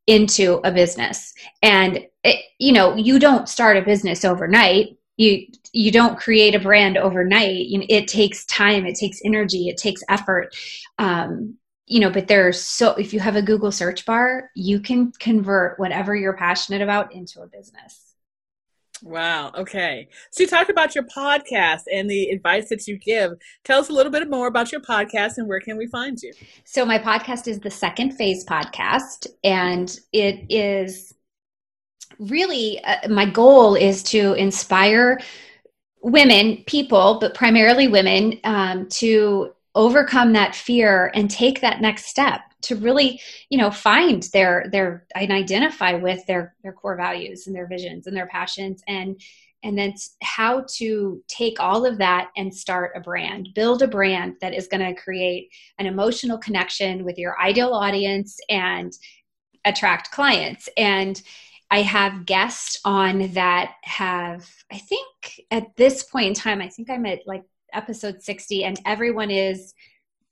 into 0.06 0.60
a 0.64 0.70
business. 0.70 1.32
And 1.62 2.06
it, 2.22 2.44
you 2.58 2.72
know, 2.72 2.94
you 2.94 3.18
don't 3.18 3.48
start 3.48 3.76
a 3.76 3.82
business 3.82 4.24
overnight 4.24 4.96
you 5.16 5.46
you 5.72 5.90
don't 5.90 6.18
create 6.18 6.54
a 6.54 6.60
brand 6.60 6.96
overnight. 6.96 7.66
You 7.66 7.78
know, 7.78 7.86
it 7.88 8.08
takes 8.08 8.44
time 8.46 8.86
it 8.86 8.96
takes 8.96 9.20
energy 9.24 9.68
it 9.68 9.76
takes 9.76 10.02
effort. 10.08 10.54
Um, 10.98 11.56
you 11.86 12.00
know 12.00 12.10
but 12.10 12.28
there's 12.28 12.60
so 12.60 12.92
if 12.92 13.12
you 13.12 13.20
have 13.20 13.36
a 13.36 13.42
google 13.42 13.70
search 13.70 14.06
bar 14.06 14.50
you 14.54 14.80
can 14.80 15.12
convert 15.18 15.78
whatever 15.78 16.16
you're 16.16 16.36
passionate 16.36 16.82
about 16.82 17.12
into 17.14 17.40
a 17.40 17.46
business. 17.46 18.00
Wow 19.02 19.52
okay. 19.54 20.08
So 20.30 20.44
you 20.44 20.48
talked 20.48 20.70
about 20.70 20.94
your 20.94 21.04
podcast 21.04 21.82
and 21.92 22.08
the 22.08 22.30
advice 22.30 22.70
that 22.70 22.86
you 22.86 22.96
give. 22.96 23.32
Tell 23.64 23.80
us 23.80 23.90
a 23.90 23.92
little 23.92 24.12
bit 24.12 24.30
more 24.30 24.46
about 24.46 24.72
your 24.72 24.80
podcast 24.80 25.36
and 25.36 25.46
where 25.46 25.60
can 25.60 25.76
we 25.76 25.86
find 25.86 26.18
you? 26.22 26.32
So 26.64 26.86
my 26.86 26.98
podcast 26.98 27.46
is 27.48 27.60
the 27.60 27.70
second 27.70 28.12
phase 28.12 28.46
podcast 28.46 29.26
and 29.42 29.94
it 30.12 30.46
is 30.48 31.12
really 32.18 32.82
uh, 32.84 33.08
my 33.08 33.26
goal 33.26 33.74
is 33.74 34.02
to 34.02 34.34
inspire 34.34 35.20
women 36.00 36.62
people 36.66 37.18
but 37.20 37.34
primarily 37.34 37.88
women 37.88 38.38
um, 38.44 38.88
to 38.88 39.52
overcome 39.74 40.32
that 40.32 40.54
fear 40.54 41.10
and 41.14 41.30
take 41.30 41.60
that 41.60 41.80
next 41.80 42.06
step 42.06 42.40
to 42.62 42.76
really 42.76 43.20
you 43.50 43.58
know 43.58 43.70
find 43.70 44.24
their 44.32 44.66
their 44.70 45.06
and 45.14 45.32
identify 45.32 45.94
with 45.94 46.24
their 46.26 46.54
their 46.62 46.72
core 46.72 46.96
values 46.96 47.46
and 47.46 47.54
their 47.54 47.66
visions 47.66 48.06
and 48.06 48.16
their 48.16 48.28
passions 48.28 48.82
and 48.86 49.20
and 49.62 49.78
then 49.78 49.94
how 50.22 50.62
to 50.68 51.22
take 51.26 51.58
all 51.58 51.86
of 51.86 51.96
that 51.96 52.30
and 52.36 52.54
start 52.54 52.92
a 52.94 53.00
brand 53.00 53.48
build 53.54 53.82
a 53.82 53.88
brand 53.88 54.36
that 54.40 54.54
is 54.54 54.68
going 54.68 54.84
to 54.84 55.00
create 55.00 55.50
an 55.78 55.86
emotional 55.86 56.38
connection 56.38 57.04
with 57.04 57.18
your 57.18 57.40
ideal 57.40 57.72
audience 57.72 58.38
and 58.48 58.92
attract 59.64 60.10
clients. 60.10 60.68
And 60.76 61.20
I 61.70 61.82
have 61.82 62.26
guests 62.26 62.78
on 62.84 63.32
that 63.32 63.74
have, 63.82 64.48
I 64.70 64.78
think 64.78 65.06
at 65.50 65.76
this 65.76 66.04
point 66.04 66.28
in 66.28 66.34
time, 66.34 66.60
I 66.60 66.68
think 66.68 66.90
I'm 66.90 67.06
at 67.06 67.20
like 67.26 67.42
episode 67.72 68.22
60, 68.22 68.64
and 68.64 68.80
everyone 68.86 69.30
is 69.30 69.74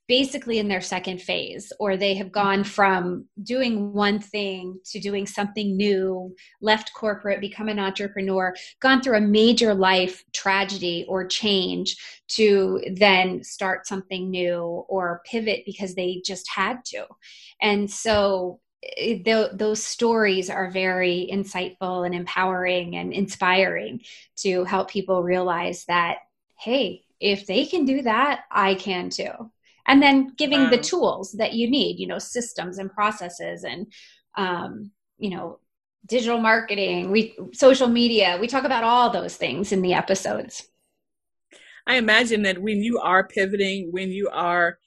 basically 0.07 0.59
in 0.59 0.67
their 0.67 0.81
second 0.81 1.21
phase, 1.21 1.71
or 1.79 1.95
they 1.95 2.13
have 2.15 2.31
gone 2.31 2.63
from 2.63 3.25
doing 3.41 3.93
one 3.93 4.19
thing 4.19 4.77
to 4.85 4.99
doing 4.99 5.25
something 5.25 5.77
new, 5.77 6.35
left 6.61 6.93
corporate, 6.93 7.39
become 7.39 7.69
an 7.69 7.79
entrepreneur, 7.79 8.53
gone 8.81 9.01
through 9.01 9.17
a 9.17 9.21
major 9.21 9.73
life 9.73 10.23
tragedy 10.33 11.05
or 11.07 11.25
change 11.25 11.95
to 12.27 12.81
then 12.95 13.41
start 13.43 13.87
something 13.87 14.29
new 14.29 14.85
or 14.89 15.21
pivot 15.25 15.63
because 15.65 15.95
they 15.95 16.21
just 16.25 16.49
had 16.53 16.83
to. 16.83 17.05
And 17.61 17.89
so 17.89 18.59
those 19.25 19.83
stories 19.83 20.49
are 20.49 20.69
very 20.69 21.29
insightful 21.31 22.05
and 22.05 22.15
empowering 22.15 22.95
and 22.95 23.13
inspiring 23.13 24.01
to 24.35 24.63
help 24.63 24.89
people 24.89 25.23
realize 25.23 25.85
that 25.85 26.19
hey 26.59 27.03
if 27.19 27.45
they 27.45 27.65
can 27.65 27.85
do 27.85 28.01
that 28.01 28.41
i 28.51 28.75
can 28.75 29.09
too 29.09 29.31
and 29.85 30.01
then 30.01 30.33
giving 30.37 30.63
wow. 30.63 30.69
the 30.69 30.77
tools 30.77 31.33
that 31.33 31.53
you 31.53 31.69
need 31.69 31.99
you 31.99 32.07
know 32.07 32.19
systems 32.19 32.77
and 32.77 32.91
processes 32.91 33.63
and 33.63 33.87
um, 34.35 34.91
you 35.17 35.29
know 35.29 35.59
digital 36.05 36.39
marketing 36.39 37.11
we 37.11 37.35
social 37.53 37.87
media 37.87 38.37
we 38.41 38.47
talk 38.47 38.65
about 38.65 38.83
all 38.83 39.09
those 39.09 39.35
things 39.35 39.71
in 39.71 39.81
the 39.81 39.93
episodes 39.93 40.67
i 41.87 41.95
imagine 41.95 42.43
that 42.43 42.61
when 42.61 42.83
you 42.83 42.99
are 42.99 43.25
pivoting 43.27 43.89
when 43.91 44.09
you 44.09 44.29
are 44.29 44.77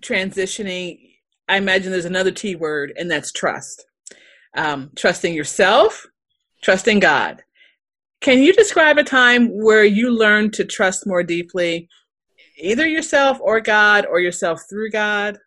transitioning 0.00 1.13
I 1.48 1.56
imagine 1.56 1.92
there's 1.92 2.04
another 2.04 2.30
T 2.30 2.56
word, 2.56 2.92
and 2.96 3.10
that's 3.10 3.32
trust. 3.32 3.84
Um, 4.56 4.90
trusting 4.96 5.34
yourself, 5.34 6.06
trusting 6.62 7.00
God. 7.00 7.42
Can 8.20 8.42
you 8.42 8.52
describe 8.52 8.96
a 8.96 9.04
time 9.04 9.48
where 9.48 9.84
you 9.84 10.10
learned 10.10 10.54
to 10.54 10.64
trust 10.64 11.06
more 11.06 11.22
deeply, 11.22 11.88
either 12.56 12.86
yourself 12.86 13.38
or 13.40 13.60
God, 13.60 14.06
or 14.06 14.20
yourself 14.20 14.62
through 14.68 14.90
God? 14.90 15.38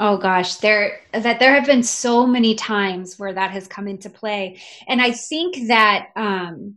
Oh 0.00 0.16
gosh, 0.16 0.56
there 0.56 1.00
that 1.12 1.38
there 1.38 1.54
have 1.54 1.66
been 1.66 1.82
so 1.82 2.26
many 2.26 2.54
times 2.54 3.18
where 3.18 3.32
that 3.32 3.50
has 3.50 3.68
come 3.68 3.88
into 3.88 4.10
play, 4.10 4.60
and 4.86 5.00
I 5.02 5.12
think 5.12 5.68
that 5.68 6.08
um, 6.16 6.76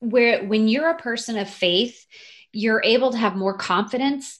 where 0.00 0.44
when 0.44 0.68
you're 0.68 0.90
a 0.90 0.98
person 0.98 1.38
of 1.38 1.48
faith, 1.48 2.06
you're 2.52 2.82
able 2.82 3.12
to 3.12 3.18
have 3.18 3.36
more 3.36 3.56
confidence 3.56 4.38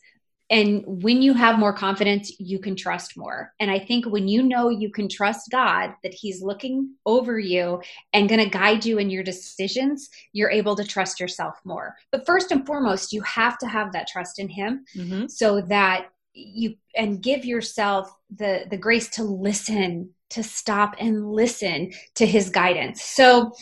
and 0.51 0.85
when 0.87 1.23
you 1.23 1.33
have 1.33 1.59
more 1.59 1.73
confidence 1.73 2.33
you 2.39 2.59
can 2.59 2.77
trust 2.77 3.17
more 3.17 3.53
and 3.61 3.71
i 3.71 3.79
think 3.79 4.05
when 4.07 4.29
you 4.29 4.43
know 4.43 4.69
you 4.69 4.91
can 4.91 5.09
trust 5.09 5.51
god 5.51 5.95
that 6.03 6.15
he's 6.15 6.43
looking 6.43 6.91
over 7.07 7.39
you 7.39 7.81
and 8.13 8.29
going 8.29 8.43
to 8.43 8.51
guide 8.51 8.85
you 8.85 8.99
in 8.99 9.11
your 9.11 9.23
decisions 9.23 10.11
you're 10.33 10.51
able 10.51 10.77
to 10.77 10.85
trust 10.85 11.19
yourself 11.19 11.59
more 11.65 11.95
but 12.13 12.27
first 12.27 12.51
and 12.53 12.67
foremost 12.67 13.13
you 13.13 13.23
have 13.23 13.59
to 13.59 13.67
have 13.67 13.93
that 13.93 14.07
trust 14.07 14.39
in 14.39 14.49
him 14.49 14.85
mm-hmm. 14.97 15.27
so 15.27 15.61
that 15.63 16.09
you 16.35 16.75
and 16.97 17.23
give 17.23 17.45
yourself 17.45 18.13
the 18.37 18.65
the 18.71 18.77
grace 18.77 19.09
to 19.09 19.23
listen 19.23 20.11
to 20.31 20.43
stop 20.43 20.97
and 20.99 21.31
listen 21.31 21.93
to 22.15 22.27
his 22.27 22.51
guidance 22.51 23.03
so 23.03 23.53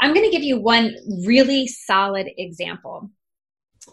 I'm 0.00 0.14
going 0.14 0.26
to 0.26 0.30
give 0.30 0.44
you 0.44 0.60
one 0.60 0.94
really 1.24 1.66
solid 1.66 2.28
example. 2.36 3.10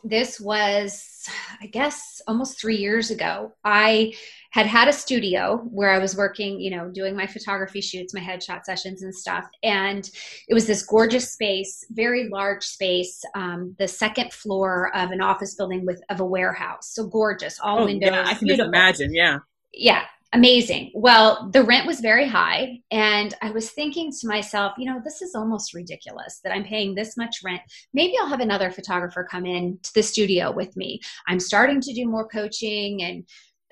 This 0.07 0.39
was, 0.39 1.27
I 1.59 1.65
guess, 1.65 2.21
almost 2.27 2.61
three 2.61 2.75
years 2.75 3.09
ago. 3.09 3.53
I 3.63 4.13
had 4.51 4.67
had 4.67 4.87
a 4.87 4.93
studio 4.93 5.67
where 5.71 5.89
I 5.89 5.97
was 5.97 6.15
working, 6.15 6.61
you 6.61 6.69
know, 6.69 6.89
doing 6.89 7.15
my 7.15 7.25
photography 7.25 7.81
shoots, 7.81 8.13
my 8.13 8.21
headshot 8.21 8.63
sessions 8.65 9.01
and 9.01 9.13
stuff. 9.13 9.45
And 9.63 10.07
it 10.47 10.53
was 10.53 10.67
this 10.67 10.85
gorgeous 10.85 11.33
space, 11.33 11.83
very 11.89 12.29
large 12.29 12.63
space, 12.63 13.21
um, 13.33 13.75
the 13.79 13.87
second 13.87 14.31
floor 14.31 14.95
of 14.95 15.09
an 15.09 15.21
office 15.21 15.55
building 15.55 15.85
with 15.85 16.01
of 16.09 16.19
a 16.19 16.25
warehouse. 16.25 16.93
So 16.93 17.07
gorgeous, 17.07 17.59
all 17.59 17.79
oh, 17.79 17.85
windows. 17.85 18.11
Yeah, 18.11 18.21
I 18.21 18.33
can 18.35 18.47
beautiful. 18.47 18.57
just 18.57 18.67
imagine. 18.67 19.15
Yeah. 19.15 19.39
Yeah, 19.73 20.03
amazing. 20.35 20.91
Well, 20.93 21.49
the 21.53 21.63
rent 21.63 21.87
was 21.87 22.01
very 22.01 22.27
high. 22.27 22.81
And 22.91 23.33
I 23.41 23.51
was 23.51 23.71
thinking 23.71 24.11
to 24.11 24.27
myself, 24.27 24.73
you 24.77 24.85
know, 24.85 24.99
this 25.03 25.21
is 25.21 25.33
almost 25.33 25.73
ridiculous 25.73 26.41
that 26.43 26.51
I'm 26.51 26.65
paying 26.65 26.93
this 26.93 27.15
much 27.15 27.37
rent. 27.43 27.61
Maybe 27.93 28.15
I'll 28.19 28.27
have 28.27 28.41
another 28.41 28.69
photographer 28.69 29.23
come 29.23 29.45
in 29.45 29.79
to 29.81 29.93
the 29.93 30.03
studio 30.03 30.51
with 30.51 30.75
me. 30.75 30.99
I'm 31.27 31.39
starting 31.39 31.79
to 31.79 31.93
do 31.93 32.05
more 32.05 32.27
coaching 32.27 33.01
and 33.01 33.23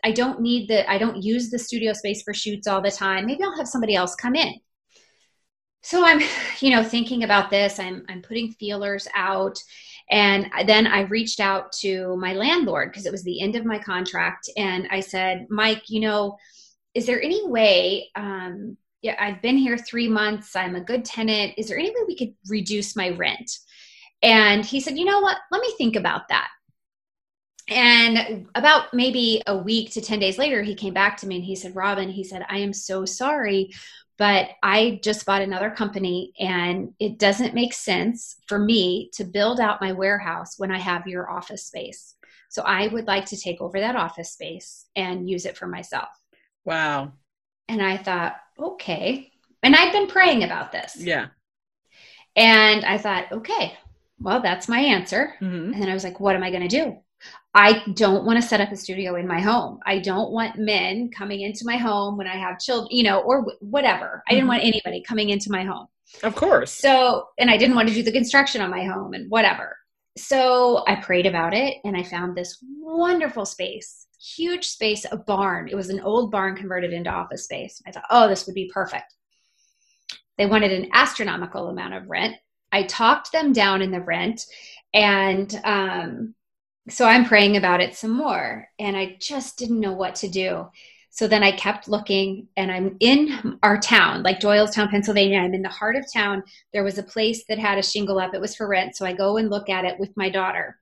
I 0.06 0.12
don't 0.12 0.40
need 0.40 0.70
the, 0.70 0.90
I 0.90 0.98
don't 0.98 1.22
use 1.22 1.50
the 1.50 1.60
studio 1.60 1.92
space 1.92 2.24
for 2.24 2.34
shoots 2.34 2.66
all 2.66 2.82
the 2.82 2.92
time. 2.92 3.26
Maybe 3.26 3.44
I'll 3.44 3.58
have 3.58 3.68
somebody 3.68 3.96
else 3.96 4.16
come 4.16 4.36
in. 4.36 4.54
So 5.82 6.06
I'm, 6.06 6.22
you 6.62 6.72
know, 6.72 6.84
thinking 6.84 7.24
about 7.24 7.50
this. 7.50 7.78
I'm, 7.78 8.06
I'm 8.08 8.22
putting 8.22 8.54
feelers 8.54 9.06
out. 9.14 9.60
And 10.14 10.52
then 10.68 10.86
I 10.86 11.02
reached 11.02 11.40
out 11.40 11.72
to 11.82 12.16
my 12.18 12.34
landlord 12.34 12.92
because 12.92 13.08
it 13.08 13.12
was 13.12 13.24
the 13.24 13.42
end 13.42 13.56
of 13.56 13.66
my 13.66 13.80
contract. 13.80 14.48
And 14.56 14.88
I 14.92 15.00
said, 15.00 15.48
Mike, 15.50 15.90
you 15.90 16.02
know, 16.02 16.38
is 16.94 17.08
there 17.08 17.20
any 17.20 17.48
way, 17.48 18.12
um, 18.16 18.78
yeah, 19.02 19.16
I've 19.20 19.42
been 19.42 19.58
here 19.58 19.76
three 19.76 20.08
months. 20.08 20.56
I'm 20.56 20.76
a 20.76 20.82
good 20.82 21.04
tenant. 21.04 21.56
Is 21.58 21.68
there 21.68 21.80
any 21.80 21.90
way 21.90 22.04
we 22.08 22.16
could 22.16 22.36
reduce 22.48 22.96
my 22.96 23.10
rent? 23.10 23.58
And 24.22 24.64
he 24.64 24.82
said, 24.82 25.00
you 25.00 25.06
know 25.06 25.20
what? 25.20 25.38
Let 25.52 25.62
me 25.62 25.74
think 25.80 25.96
about 25.96 26.28
that. 26.28 26.50
And 27.70 28.46
about 28.54 28.94
maybe 28.94 29.42
a 29.48 29.58
week 29.58 29.94
to 29.94 30.02
10 30.02 30.20
days 30.20 30.38
later, 30.38 30.62
he 30.62 30.76
came 30.76 30.94
back 30.94 31.18
to 31.18 31.28
me 31.28 31.38
and 31.38 31.44
he 31.44 31.56
said, 31.56 31.76
Robyn, 31.76 32.10
he 32.10 32.24
said, 32.24 32.46
I 32.50 32.60
am 32.60 32.72
so 32.72 33.04
sorry, 33.04 33.74
but 34.24 34.52
I 34.64 35.02
just 35.04 35.26
bought 35.26 35.42
another 35.42 35.70
company 35.70 36.32
and 36.40 36.94
it 36.98 37.20
doesn't 37.20 37.54
make 37.54 37.74
sense 37.74 38.38
for 38.48 38.58
me 38.58 39.10
to 39.16 39.26
build 39.26 39.60
out 39.60 39.82
my 39.82 39.92
warehouse 39.92 40.58
when 40.58 40.72
I 40.72 40.80
have 40.80 41.08
your 41.08 41.30
office 41.30 41.66
space. 41.66 42.16
So 42.48 42.62
I 42.62 42.88
would 42.88 43.06
like 43.06 43.26
to 43.26 43.38
take 43.38 43.60
over 43.60 43.82
that 43.82 43.98
office 43.98 44.32
space 44.32 44.86
and 44.96 45.30
use 45.30 45.46
it 45.46 45.58
for 45.58 45.68
myself. 45.68 46.08
Wow. 46.64 47.12
And 47.68 47.82
I 47.82 47.98
thought, 47.98 48.38
okay. 48.58 49.30
And 49.62 49.76
I've 49.76 49.92
been 49.92 50.08
praying 50.08 50.46
about 50.46 50.72
this. 50.72 50.96
Yeah. 50.98 51.28
And 52.38 52.86
I 52.86 52.98
thought, 53.00 53.30
okay, 53.30 53.74
well, 54.22 54.40
that's 54.40 54.70
my 54.70 54.80
answer. 54.80 55.34
Mm-hmm. 55.42 55.74
And 55.74 55.82
then 55.82 55.90
I 55.90 55.94
was 55.94 56.06
like, 56.06 56.22
what 56.22 56.38
am 56.38 56.44
I 56.44 56.50
going 56.50 56.66
to 56.66 56.70
do? 56.70 56.98
I 57.56 57.84
don't 57.94 58.26
want 58.26 58.42
to 58.42 58.48
set 58.48 58.62
up 58.62 58.72
a 58.72 58.76
studio 58.76 59.16
in 59.16 59.28
my 59.28 59.40
home. 59.40 59.80
I 59.86 60.00
don't 60.00 60.32
want 60.32 60.58
men 60.58 61.12
coming 61.12 61.42
into 61.42 61.66
my 61.66 61.78
home 61.78 62.18
when 62.18 62.28
I 62.28 62.36
have 62.36 62.60
children, 62.60 62.90
you 62.92 63.04
know, 63.04 63.20
or 63.20 63.46
whatever. 63.60 64.24
I 64.28 64.32
didn't 64.32 64.44
mm-hmm. 64.44 64.50
want 64.50 64.64
anybody 64.64 65.04
coming 65.08 65.30
into 65.30 65.52
my 65.52 65.64
home. 65.64 65.88
Of 66.24 66.36
course. 66.36 66.72
So, 66.72 67.28
and 67.38 67.50
I 67.50 67.58
didn't 67.58 67.76
want 67.76 67.90
to 67.90 67.94
do 67.94 68.04
the 68.04 68.12
construction 68.12 68.62
on 68.62 68.72
my 68.72 68.84
home 68.84 69.14
and 69.14 69.30
whatever. 69.30 69.78
So 70.18 70.84
I 70.88 70.96
prayed 70.96 71.26
about 71.26 71.54
it 71.54 71.78
and 71.84 71.98
I 71.98 72.04
found 72.04 72.36
this 72.36 72.64
wonderful 72.80 73.46
space, 73.46 74.08
huge 74.20 74.66
space, 74.68 75.06
a 75.12 75.18
barn. 75.18 75.68
It 75.68 75.76
was 75.76 75.90
an 75.90 76.02
old 76.02 76.32
barn 76.32 76.56
converted 76.56 76.94
into 76.94 77.10
office 77.10 77.46
space. 77.46 77.82
I 77.88 77.92
thought, 77.92 78.04
oh, 78.10 78.28
this 78.28 78.46
would 78.46 78.56
be 78.56 78.70
perfect. 78.74 79.14
They 80.38 80.46
wanted 80.46 80.72
an 80.72 80.90
astronomical 80.94 81.70
amount 81.70 81.94
of 81.94 82.10
rent. 82.10 82.36
I 82.72 82.84
talked 82.84 83.32
them 83.32 83.54
down 83.54 83.82
in 83.82 83.92
the 83.92 84.02
rent 84.02 84.46
and 84.94 85.60
um, 85.64 86.36
so 86.90 87.06
I'm 87.06 87.26
praying 87.26 87.58
about 87.58 87.82
it 87.82 87.96
some 87.96 88.12
more, 88.12 88.68
and 88.80 88.98
I 88.98 89.18
just 89.20 89.58
didn't 89.58 89.80
know 89.80 89.94
what 89.94 90.16
to 90.16 90.28
do. 90.28 90.68
So 91.12 91.28
then 91.28 91.44
I 91.44 91.52
kept 91.52 91.88
looking, 91.88 92.48
and 92.58 92.72
I'm 92.72 92.98
in 93.00 93.60
our 93.62 93.80
town, 93.80 94.24
like 94.24 94.40
Doylestown, 94.40 94.90
Pennsylvania. 94.90 95.40
I'm 95.40 95.54
in 95.54 95.62
the 95.62 95.70
heart 95.70 95.96
of 95.96 96.06
town. 96.12 96.44
There 96.74 96.84
was 96.84 96.98
a 96.98 97.04
place 97.04 97.44
that 97.48 97.60
had 97.60 97.78
a 97.78 97.84
shingle 97.84 98.20
up, 98.20 98.34
it 98.34 98.42
was 98.42 98.56
for 98.56 98.68
rent. 98.68 98.96
So 98.96 99.06
I 99.06 99.14
go 99.14 99.38
and 99.38 99.50
look 99.50 99.70
at 99.70 99.86
it 99.86 100.00
with 100.00 100.10
my 100.18 100.30
daughter. 100.30 100.80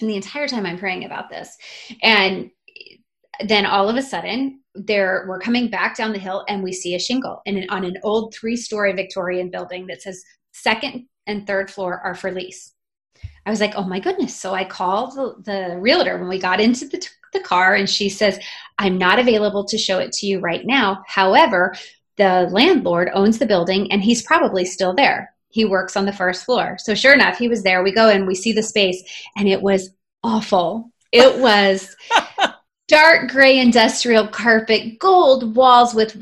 And 0.00 0.10
the 0.10 0.16
entire 0.16 0.48
time 0.48 0.66
I'm 0.66 0.78
praying 0.78 1.04
about 1.04 1.30
this. 1.30 1.56
And 2.02 2.50
then 3.44 3.66
all 3.66 3.88
of 3.88 3.96
a 3.96 4.02
sudden, 4.02 4.60
there 4.74 5.24
we're 5.28 5.40
coming 5.40 5.70
back 5.70 5.96
down 5.96 6.12
the 6.12 6.18
hill 6.18 6.44
and 6.48 6.62
we 6.62 6.72
see 6.72 6.94
a 6.94 6.98
shingle 6.98 7.42
and 7.46 7.66
on 7.70 7.84
an 7.84 7.96
old 8.02 8.34
three-story 8.34 8.92
Victorian 8.92 9.50
building 9.50 9.86
that 9.86 10.02
says 10.02 10.22
second 10.52 11.06
and 11.26 11.46
third 11.46 11.70
floor 11.70 12.00
are 12.04 12.14
for 12.14 12.30
lease. 12.30 12.72
I 13.46 13.50
was 13.50 13.60
like, 13.60 13.74
oh 13.74 13.84
my 13.84 14.00
goodness. 14.00 14.36
So 14.36 14.54
I 14.54 14.64
called 14.64 15.14
the, 15.14 15.34
the 15.42 15.78
realtor 15.78 16.18
when 16.18 16.28
we 16.28 16.38
got 16.38 16.60
into 16.60 16.86
the, 16.86 17.06
the 17.32 17.40
car, 17.40 17.74
and 17.74 17.88
she 17.88 18.08
says, 18.08 18.38
I'm 18.78 18.98
not 18.98 19.18
available 19.18 19.64
to 19.64 19.78
show 19.78 19.98
it 19.98 20.12
to 20.12 20.26
you 20.26 20.40
right 20.40 20.64
now. 20.64 21.02
However, 21.06 21.74
the 22.16 22.48
landlord 22.50 23.10
owns 23.14 23.38
the 23.38 23.46
building 23.46 23.90
and 23.90 24.02
he's 24.02 24.22
probably 24.22 24.64
still 24.64 24.94
there. 24.94 25.32
He 25.48 25.64
works 25.64 25.96
on 25.96 26.04
the 26.04 26.12
first 26.12 26.44
floor. 26.44 26.76
So 26.78 26.94
sure 26.94 27.14
enough, 27.14 27.38
he 27.38 27.48
was 27.48 27.62
there. 27.62 27.82
We 27.82 27.92
go 27.92 28.08
and 28.08 28.26
we 28.26 28.34
see 28.34 28.52
the 28.52 28.62
space, 28.62 29.02
and 29.36 29.48
it 29.48 29.60
was 29.60 29.90
awful. 30.22 30.90
It 31.12 31.40
was 31.40 31.96
dark 32.88 33.30
gray 33.30 33.58
industrial 33.58 34.28
carpet, 34.28 34.98
gold 34.98 35.56
walls 35.56 35.94
with 35.94 36.20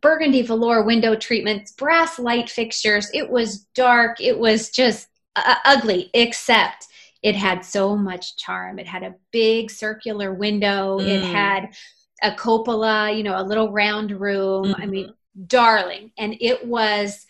burgundy 0.00 0.42
velour 0.42 0.82
window 0.82 1.14
treatments, 1.14 1.72
brass 1.72 2.18
light 2.18 2.48
fixtures. 2.48 3.10
It 3.12 3.28
was 3.28 3.58
dark. 3.74 4.20
It 4.20 4.38
was 4.38 4.70
just 4.70 5.08
uh, 5.36 5.56
ugly, 5.64 6.10
except 6.14 6.86
it 7.22 7.34
had 7.34 7.64
so 7.64 7.96
much 7.96 8.36
charm. 8.36 8.78
It 8.78 8.86
had 8.86 9.02
a 9.02 9.14
big 9.32 9.70
circular 9.70 10.32
window. 10.34 10.98
Mm. 10.98 11.08
It 11.08 11.24
had 11.24 11.74
a 12.22 12.36
cupola, 12.36 13.10
you 13.10 13.22
know, 13.22 13.40
a 13.40 13.42
little 13.42 13.72
round 13.72 14.12
room. 14.12 14.66
Mm-hmm. 14.66 14.82
I 14.82 14.86
mean, 14.86 15.06
mm-hmm. 15.06 15.44
darling. 15.46 16.12
And 16.18 16.36
it 16.40 16.66
was 16.66 17.26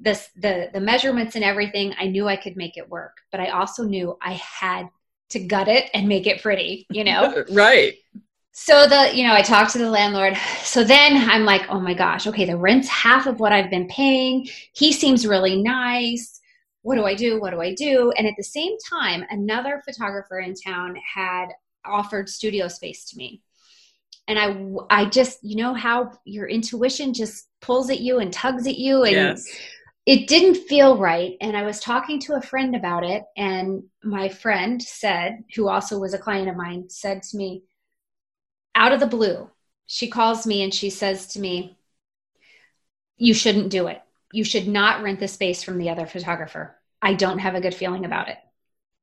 the, 0.00 0.20
the 0.36 0.70
the 0.74 0.80
measurements 0.80 1.36
and 1.36 1.44
everything. 1.44 1.94
I 1.98 2.06
knew 2.06 2.28
I 2.28 2.36
could 2.36 2.56
make 2.56 2.76
it 2.76 2.88
work, 2.90 3.18
but 3.30 3.40
I 3.40 3.48
also 3.50 3.84
knew 3.84 4.18
I 4.20 4.32
had 4.32 4.88
to 5.30 5.40
gut 5.40 5.68
it 5.68 5.90
and 5.94 6.08
make 6.08 6.26
it 6.26 6.42
pretty. 6.42 6.86
You 6.90 7.04
know, 7.04 7.44
right. 7.50 7.94
So 8.58 8.88
the, 8.88 9.14
you 9.14 9.26
know, 9.26 9.34
I 9.34 9.42
talked 9.42 9.72
to 9.72 9.78
the 9.78 9.90
landlord. 9.90 10.34
So 10.62 10.82
then 10.82 11.28
I'm 11.30 11.44
like, 11.44 11.68
oh 11.68 11.78
my 11.78 11.92
gosh, 11.92 12.26
okay, 12.26 12.46
the 12.46 12.56
rent's 12.56 12.88
half 12.88 13.26
of 13.26 13.38
what 13.38 13.52
I've 13.52 13.70
been 13.70 13.86
paying. 13.86 14.48
He 14.72 14.92
seems 14.92 15.26
really 15.26 15.62
nice 15.62 16.35
what 16.86 16.94
do 16.94 17.04
I 17.04 17.14
do? 17.14 17.40
What 17.40 17.50
do 17.50 17.60
I 17.60 17.74
do? 17.74 18.12
And 18.16 18.28
at 18.28 18.34
the 18.36 18.44
same 18.44 18.76
time, 18.88 19.24
another 19.28 19.82
photographer 19.84 20.38
in 20.38 20.54
town 20.54 20.94
had 21.14 21.48
offered 21.84 22.28
studio 22.28 22.68
space 22.68 23.06
to 23.06 23.16
me. 23.16 23.42
And 24.28 24.38
I, 24.38 25.00
I 25.00 25.06
just, 25.06 25.42
you 25.42 25.56
know, 25.56 25.74
how 25.74 26.12
your 26.24 26.46
intuition 26.46 27.12
just 27.12 27.48
pulls 27.60 27.90
at 27.90 27.98
you 27.98 28.20
and 28.20 28.32
tugs 28.32 28.68
at 28.68 28.78
you. 28.78 29.02
And 29.02 29.16
yes. 29.16 29.44
it 30.06 30.28
didn't 30.28 30.68
feel 30.68 30.96
right. 30.96 31.36
And 31.40 31.56
I 31.56 31.64
was 31.64 31.80
talking 31.80 32.20
to 32.20 32.36
a 32.36 32.40
friend 32.40 32.76
about 32.76 33.02
it. 33.02 33.24
And 33.36 33.82
my 34.04 34.28
friend 34.28 34.80
said, 34.80 35.42
who 35.56 35.66
also 35.66 35.98
was 35.98 36.14
a 36.14 36.18
client 36.18 36.48
of 36.48 36.54
mine, 36.54 36.88
said 36.88 37.24
to 37.24 37.36
me, 37.36 37.64
out 38.76 38.92
of 38.92 39.00
the 39.00 39.08
blue, 39.08 39.50
she 39.86 40.06
calls 40.06 40.46
me 40.46 40.62
and 40.62 40.72
she 40.72 40.90
says 40.90 41.26
to 41.28 41.40
me, 41.40 41.78
You 43.16 43.34
shouldn't 43.34 43.70
do 43.70 43.88
it 43.88 44.02
you 44.32 44.44
should 44.44 44.68
not 44.68 45.02
rent 45.02 45.20
the 45.20 45.28
space 45.28 45.62
from 45.62 45.78
the 45.78 45.88
other 45.88 46.06
photographer. 46.06 46.75
I 47.02 47.14
don't 47.14 47.38
have 47.38 47.54
a 47.54 47.60
good 47.60 47.74
feeling 47.74 48.04
about 48.04 48.28
it. 48.28 48.38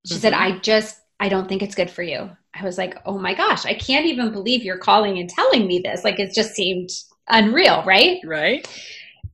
She 0.06 0.16
mm-hmm. 0.16 0.22
said, 0.22 0.34
I 0.34 0.60
just, 0.60 1.00
I 1.20 1.30
don't 1.30 1.48
think 1.48 1.62
it's 1.62 1.76
good 1.76 1.90
for 1.90 2.04
you. 2.04 2.30
I 2.54 2.64
was 2.64 2.78
like, 2.78 2.98
oh 3.06 3.18
my 3.18 3.34
gosh, 3.34 3.66
I 3.66 3.74
can't 3.74 4.06
even 4.06 4.32
believe 4.32 4.64
you're 4.64 4.78
calling 4.78 5.18
and 5.18 5.30
telling 5.30 5.66
me 5.66 5.80
this. 5.80 6.04
Like 6.04 6.20
it 6.20 6.34
just 6.34 6.54
seemed 6.54 6.90
unreal, 7.28 7.84
right? 7.84 8.20
Right. 8.26 8.68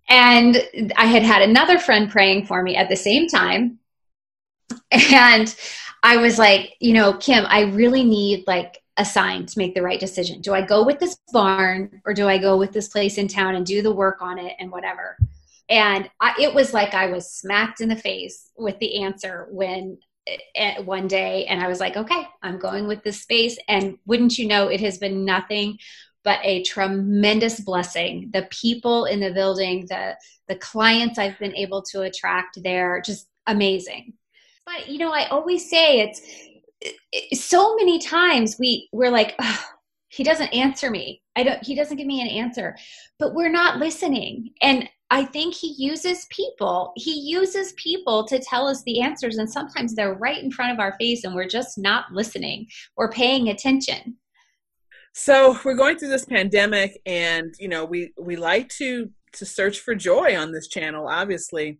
And 0.09 0.63
I 0.95 1.05
had 1.05 1.23
had 1.23 1.41
another 1.41 1.77
friend 1.77 2.09
praying 2.09 2.45
for 2.45 2.63
me 2.63 2.75
at 2.75 2.89
the 2.89 2.95
same 2.95 3.27
time. 3.27 3.79
And 4.91 5.53
I 6.01 6.17
was 6.17 6.39
like, 6.39 6.75
you 6.79 6.93
know, 6.93 7.13
Kim, 7.13 7.45
I 7.47 7.61
really 7.61 8.03
need 8.03 8.45
like 8.47 8.81
a 8.97 9.05
sign 9.05 9.45
to 9.45 9.57
make 9.57 9.75
the 9.75 9.81
right 9.81 9.99
decision. 9.99 10.41
Do 10.41 10.53
I 10.53 10.61
go 10.61 10.85
with 10.85 10.99
this 10.99 11.17
barn 11.31 12.01
or 12.05 12.13
do 12.13 12.27
I 12.27 12.37
go 12.37 12.57
with 12.57 12.71
this 12.71 12.87
place 12.87 13.17
in 13.17 13.27
town 13.27 13.55
and 13.55 13.65
do 13.65 13.81
the 13.81 13.91
work 13.91 14.21
on 14.21 14.39
it 14.39 14.55
and 14.59 14.71
whatever? 14.71 15.17
And 15.69 16.09
I, 16.19 16.33
it 16.39 16.53
was 16.53 16.73
like 16.73 16.93
I 16.93 17.07
was 17.07 17.31
smacked 17.31 17.79
in 17.79 17.89
the 17.89 17.95
face 17.95 18.49
with 18.57 18.79
the 18.79 19.03
answer 19.03 19.47
when 19.51 19.99
uh, 20.55 20.81
one 20.83 21.07
day 21.07 21.45
and 21.45 21.61
I 21.61 21.67
was 21.67 21.79
like, 21.79 21.95
okay, 21.95 22.27
I'm 22.41 22.57
going 22.57 22.87
with 22.87 23.03
this 23.03 23.21
space. 23.21 23.57
And 23.67 23.97
wouldn't 24.05 24.37
you 24.37 24.47
know, 24.47 24.67
it 24.67 24.81
has 24.81 24.97
been 24.97 25.25
nothing 25.25 25.77
but 26.23 26.39
a 26.43 26.63
tremendous 26.63 27.59
blessing. 27.59 28.29
The 28.33 28.47
people 28.49 29.05
in 29.05 29.19
the 29.19 29.31
building, 29.31 29.85
the 29.87 30.15
the 30.47 30.55
clients 30.55 31.19
I've 31.19 31.37
been 31.39 31.55
able 31.55 31.83
to 31.83 32.01
attract 32.01 32.61
there, 32.63 33.01
just 33.05 33.27
amazing. 33.47 34.13
But 34.65 34.89
you 34.89 34.97
know, 34.97 35.11
I 35.11 35.27
always 35.27 35.69
say 35.69 36.01
it's, 36.01 36.21
it's 37.11 37.43
so 37.43 37.75
many 37.75 37.99
times 37.99 38.57
we 38.59 38.89
we're 38.91 39.11
like, 39.11 39.39
he 40.09 40.23
doesn't 40.23 40.47
answer 40.47 40.89
me. 40.89 41.21
I 41.35 41.43
don't 41.43 41.63
he 41.63 41.75
doesn't 41.75 41.97
give 41.97 42.07
me 42.07 42.21
an 42.21 42.27
answer. 42.27 42.75
But 43.17 43.33
we're 43.33 43.51
not 43.51 43.77
listening. 43.77 44.51
And 44.61 44.89
I 45.11 45.25
think 45.25 45.55
he 45.55 45.73
uses 45.77 46.27
people. 46.29 46.91
He 46.95 47.13
uses 47.13 47.73
people 47.73 48.25
to 48.25 48.39
tell 48.39 48.67
us 48.67 48.83
the 48.83 49.01
answers 49.01 49.37
and 49.37 49.49
sometimes 49.49 49.95
they're 49.95 50.15
right 50.15 50.43
in 50.43 50.51
front 50.51 50.73
of 50.73 50.79
our 50.79 50.95
face 50.99 51.23
and 51.23 51.33
we're 51.33 51.47
just 51.47 51.77
not 51.77 52.11
listening 52.11 52.67
or 52.95 53.11
paying 53.11 53.49
attention. 53.49 54.17
So, 55.13 55.57
we're 55.65 55.75
going 55.75 55.97
through 55.97 56.09
this 56.09 56.25
pandemic 56.25 56.99
and 57.05 57.53
you 57.59 57.67
know, 57.67 57.85
we 57.85 58.11
we 58.19 58.35
like 58.35 58.69
to 58.77 59.09
to 59.33 59.45
search 59.45 59.79
for 59.79 59.93
joy 59.93 60.35
on 60.35 60.51
this 60.51 60.67
channel 60.67 61.07
obviously. 61.07 61.79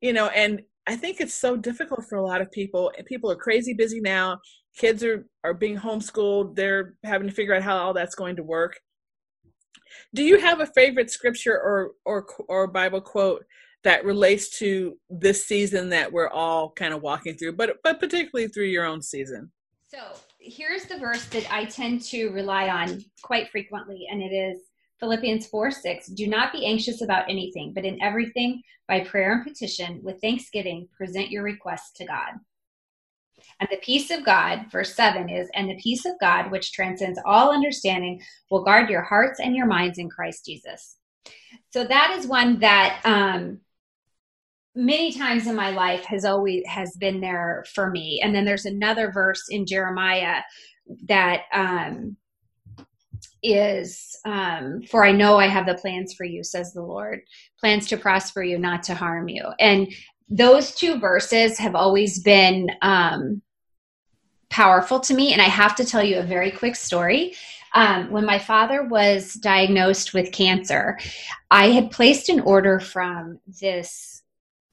You 0.00 0.12
know, 0.12 0.28
and 0.28 0.62
I 0.86 0.96
think 0.96 1.20
it's 1.20 1.34
so 1.34 1.56
difficult 1.56 2.04
for 2.08 2.16
a 2.16 2.26
lot 2.26 2.40
of 2.40 2.50
people. 2.50 2.90
People 3.06 3.30
are 3.30 3.36
crazy 3.36 3.74
busy 3.74 4.00
now. 4.00 4.40
Kids 4.76 5.02
are 5.04 5.26
are 5.44 5.54
being 5.54 5.76
homeschooled. 5.76 6.56
They're 6.56 6.94
having 7.04 7.28
to 7.28 7.34
figure 7.34 7.54
out 7.54 7.62
how 7.62 7.76
all 7.76 7.94
that's 7.94 8.14
going 8.14 8.36
to 8.36 8.42
work. 8.42 8.80
Do 10.14 10.22
you 10.22 10.38
have 10.38 10.60
a 10.60 10.66
favorite 10.66 11.10
scripture 11.10 11.54
or 11.54 11.92
or 12.04 12.26
or 12.48 12.66
Bible 12.66 13.00
quote 13.00 13.44
that 13.82 14.04
relates 14.04 14.58
to 14.58 14.98
this 15.08 15.46
season 15.46 15.88
that 15.88 16.12
we're 16.12 16.28
all 16.28 16.70
kind 16.70 16.92
of 16.92 17.02
walking 17.02 17.36
through, 17.36 17.56
but 17.56 17.78
but 17.82 18.00
particularly 18.00 18.48
through 18.48 18.66
your 18.66 18.84
own 18.84 19.02
season? 19.02 19.50
So 19.88 19.98
here's 20.38 20.84
the 20.84 20.98
verse 20.98 21.24
that 21.26 21.52
I 21.52 21.64
tend 21.64 22.02
to 22.04 22.28
rely 22.28 22.68
on 22.68 23.04
quite 23.22 23.50
frequently, 23.50 24.06
and 24.10 24.22
it 24.22 24.32
is 24.32 24.60
Philippians 25.00 25.46
4 25.46 25.70
6. 25.70 26.08
Do 26.08 26.26
not 26.26 26.52
be 26.52 26.66
anxious 26.66 27.02
about 27.02 27.28
anything, 27.28 27.72
but 27.74 27.84
in 27.84 28.00
everything, 28.02 28.62
by 28.86 29.00
prayer 29.00 29.32
and 29.32 29.44
petition, 29.44 30.00
with 30.02 30.20
thanksgiving, 30.20 30.88
present 30.96 31.30
your 31.30 31.42
requests 31.42 31.92
to 31.96 32.04
God. 32.04 32.34
And 33.58 33.68
the 33.70 33.78
peace 33.78 34.10
of 34.10 34.24
God, 34.24 34.66
verse 34.70 34.94
7 34.94 35.28
is, 35.28 35.48
and 35.54 35.68
the 35.68 35.76
peace 35.76 36.06
of 36.06 36.12
God, 36.20 36.50
which 36.50 36.72
transcends 36.72 37.18
all 37.24 37.52
understanding, 37.52 38.22
will 38.50 38.64
guard 38.64 38.88
your 38.88 39.02
hearts 39.02 39.40
and 39.40 39.56
your 39.56 39.66
minds 39.66 39.98
in 39.98 40.08
Christ 40.08 40.46
Jesus. 40.46 40.96
So 41.70 41.84
that 41.84 42.16
is 42.18 42.26
one 42.26 42.60
that 42.60 43.00
um, 43.04 43.60
many 44.74 45.12
times 45.12 45.46
in 45.46 45.54
my 45.54 45.70
life 45.70 46.04
has 46.04 46.24
always 46.24 46.64
has 46.66 46.96
been 46.96 47.20
there 47.20 47.64
for 47.74 47.90
me. 47.90 48.20
And 48.22 48.34
then 48.34 48.44
there's 48.44 48.66
another 48.66 49.10
verse 49.10 49.48
in 49.48 49.66
Jeremiah 49.66 50.42
that 51.08 51.42
um, 51.52 52.16
is 53.42 54.18
um, 54.24 54.82
for 54.82 55.04
I 55.04 55.12
know 55.12 55.36
I 55.36 55.46
have 55.46 55.66
the 55.66 55.74
plans 55.74 56.14
for 56.14 56.24
you, 56.24 56.44
says 56.44 56.72
the 56.72 56.82
Lord, 56.82 57.20
plans 57.58 57.86
to 57.88 57.96
prosper 57.96 58.42
you, 58.42 58.58
not 58.58 58.82
to 58.84 58.94
harm 58.94 59.28
you. 59.28 59.44
And 59.58 59.92
those 60.30 60.74
two 60.74 60.98
verses 60.98 61.58
have 61.58 61.74
always 61.74 62.20
been 62.20 62.70
um, 62.82 63.42
powerful 64.48 65.00
to 65.00 65.14
me. 65.14 65.32
And 65.32 65.42
I 65.42 65.46
have 65.46 65.74
to 65.76 65.84
tell 65.84 66.02
you 66.02 66.18
a 66.18 66.24
very 66.24 66.50
quick 66.50 66.76
story. 66.76 67.34
Um, 67.74 68.10
when 68.10 68.24
my 68.24 68.38
father 68.38 68.84
was 68.84 69.34
diagnosed 69.34 70.14
with 70.14 70.32
cancer, 70.32 70.98
I 71.50 71.70
had 71.70 71.90
placed 71.90 72.28
an 72.28 72.40
order 72.40 72.80
from 72.80 73.38
this, 73.60 74.22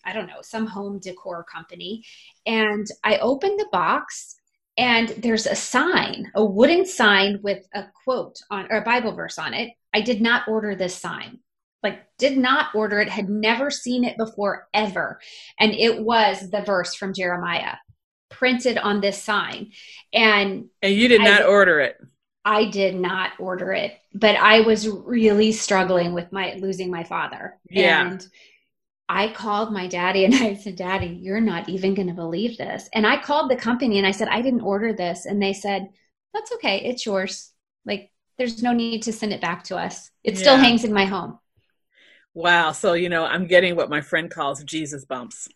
I 0.03 0.13
don't 0.13 0.27
know, 0.27 0.41
some 0.41 0.65
home 0.65 0.99
decor 0.99 1.43
company. 1.43 2.03
And 2.45 2.87
I 3.03 3.17
opened 3.17 3.59
the 3.59 3.67
box 3.71 4.35
and 4.77 5.09
there's 5.09 5.47
a 5.47 5.55
sign, 5.55 6.31
a 6.35 6.43
wooden 6.43 6.85
sign 6.85 7.39
with 7.41 7.67
a 7.73 7.85
quote 8.03 8.39
on 8.49 8.67
or 8.71 8.77
a 8.77 8.83
Bible 8.83 9.11
verse 9.11 9.37
on 9.39 9.53
it. 9.53 9.73
I 9.93 10.01
did 10.01 10.21
not 10.21 10.47
order 10.47 10.75
this 10.75 10.95
sign. 10.95 11.39
Like 11.87 12.03
did 12.17 12.37
not 12.37 12.73
order 12.73 12.99
it, 12.99 13.09
had 13.09 13.29
never 13.29 13.69
seen 13.69 14.03
it 14.03 14.17
before 14.17 14.67
ever. 14.73 15.19
And 15.59 15.73
it 15.73 16.01
was 16.01 16.49
the 16.49 16.61
verse 16.61 16.95
from 16.95 17.13
Jeremiah 17.13 17.75
printed 18.29 18.77
on 18.77 19.01
this 19.01 19.21
sign. 19.21 19.71
And 20.13 20.65
And 20.81 20.93
you 20.93 21.07
did 21.07 21.21
not 21.21 21.41
I, 21.41 21.45
order 21.45 21.79
it. 21.79 21.97
I 22.43 22.69
did 22.69 22.95
not 22.95 23.31
order 23.39 23.71
it, 23.73 23.97
but 24.13 24.35
I 24.35 24.61
was 24.61 24.87
really 24.87 25.51
struggling 25.51 26.13
with 26.13 26.31
my 26.31 26.55
losing 26.55 26.89
my 26.89 27.03
father. 27.03 27.57
Yeah. 27.69 28.07
And 28.07 28.27
I 29.09 29.29
called 29.29 29.71
my 29.71 29.87
daddy 29.87 30.25
and 30.25 30.35
I 30.35 30.55
said, 30.55 30.75
Daddy, 30.75 31.07
you're 31.07 31.41
not 31.41 31.69
even 31.69 31.93
going 31.93 32.07
to 32.07 32.13
believe 32.13 32.57
this. 32.57 32.89
And 32.93 33.05
I 33.05 33.21
called 33.21 33.49
the 33.49 33.55
company 33.55 33.97
and 33.97 34.07
I 34.07 34.11
said, 34.11 34.27
I 34.27 34.41
didn't 34.41 34.61
order 34.61 34.93
this. 34.93 35.25
And 35.25 35.41
they 35.41 35.53
said, 35.53 35.89
That's 36.33 36.51
okay. 36.53 36.81
It's 36.85 37.05
yours. 37.05 37.51
Like, 37.85 38.11
there's 38.37 38.61
no 38.61 38.73
need 38.73 39.03
to 39.03 39.13
send 39.13 39.33
it 39.33 39.41
back 39.41 39.63
to 39.65 39.77
us. 39.77 40.11
It 40.23 40.33
yeah. 40.33 40.39
still 40.39 40.57
hangs 40.57 40.83
in 40.83 40.93
my 40.93 41.05
home. 41.05 41.39
Wow. 42.37 42.71
So, 42.71 42.93
you 42.93 43.09
know, 43.09 43.25
I'm 43.25 43.47
getting 43.47 43.75
what 43.75 43.89
my 43.89 44.01
friend 44.01 44.29
calls 44.29 44.63
Jesus 44.63 45.05
bumps 45.05 45.49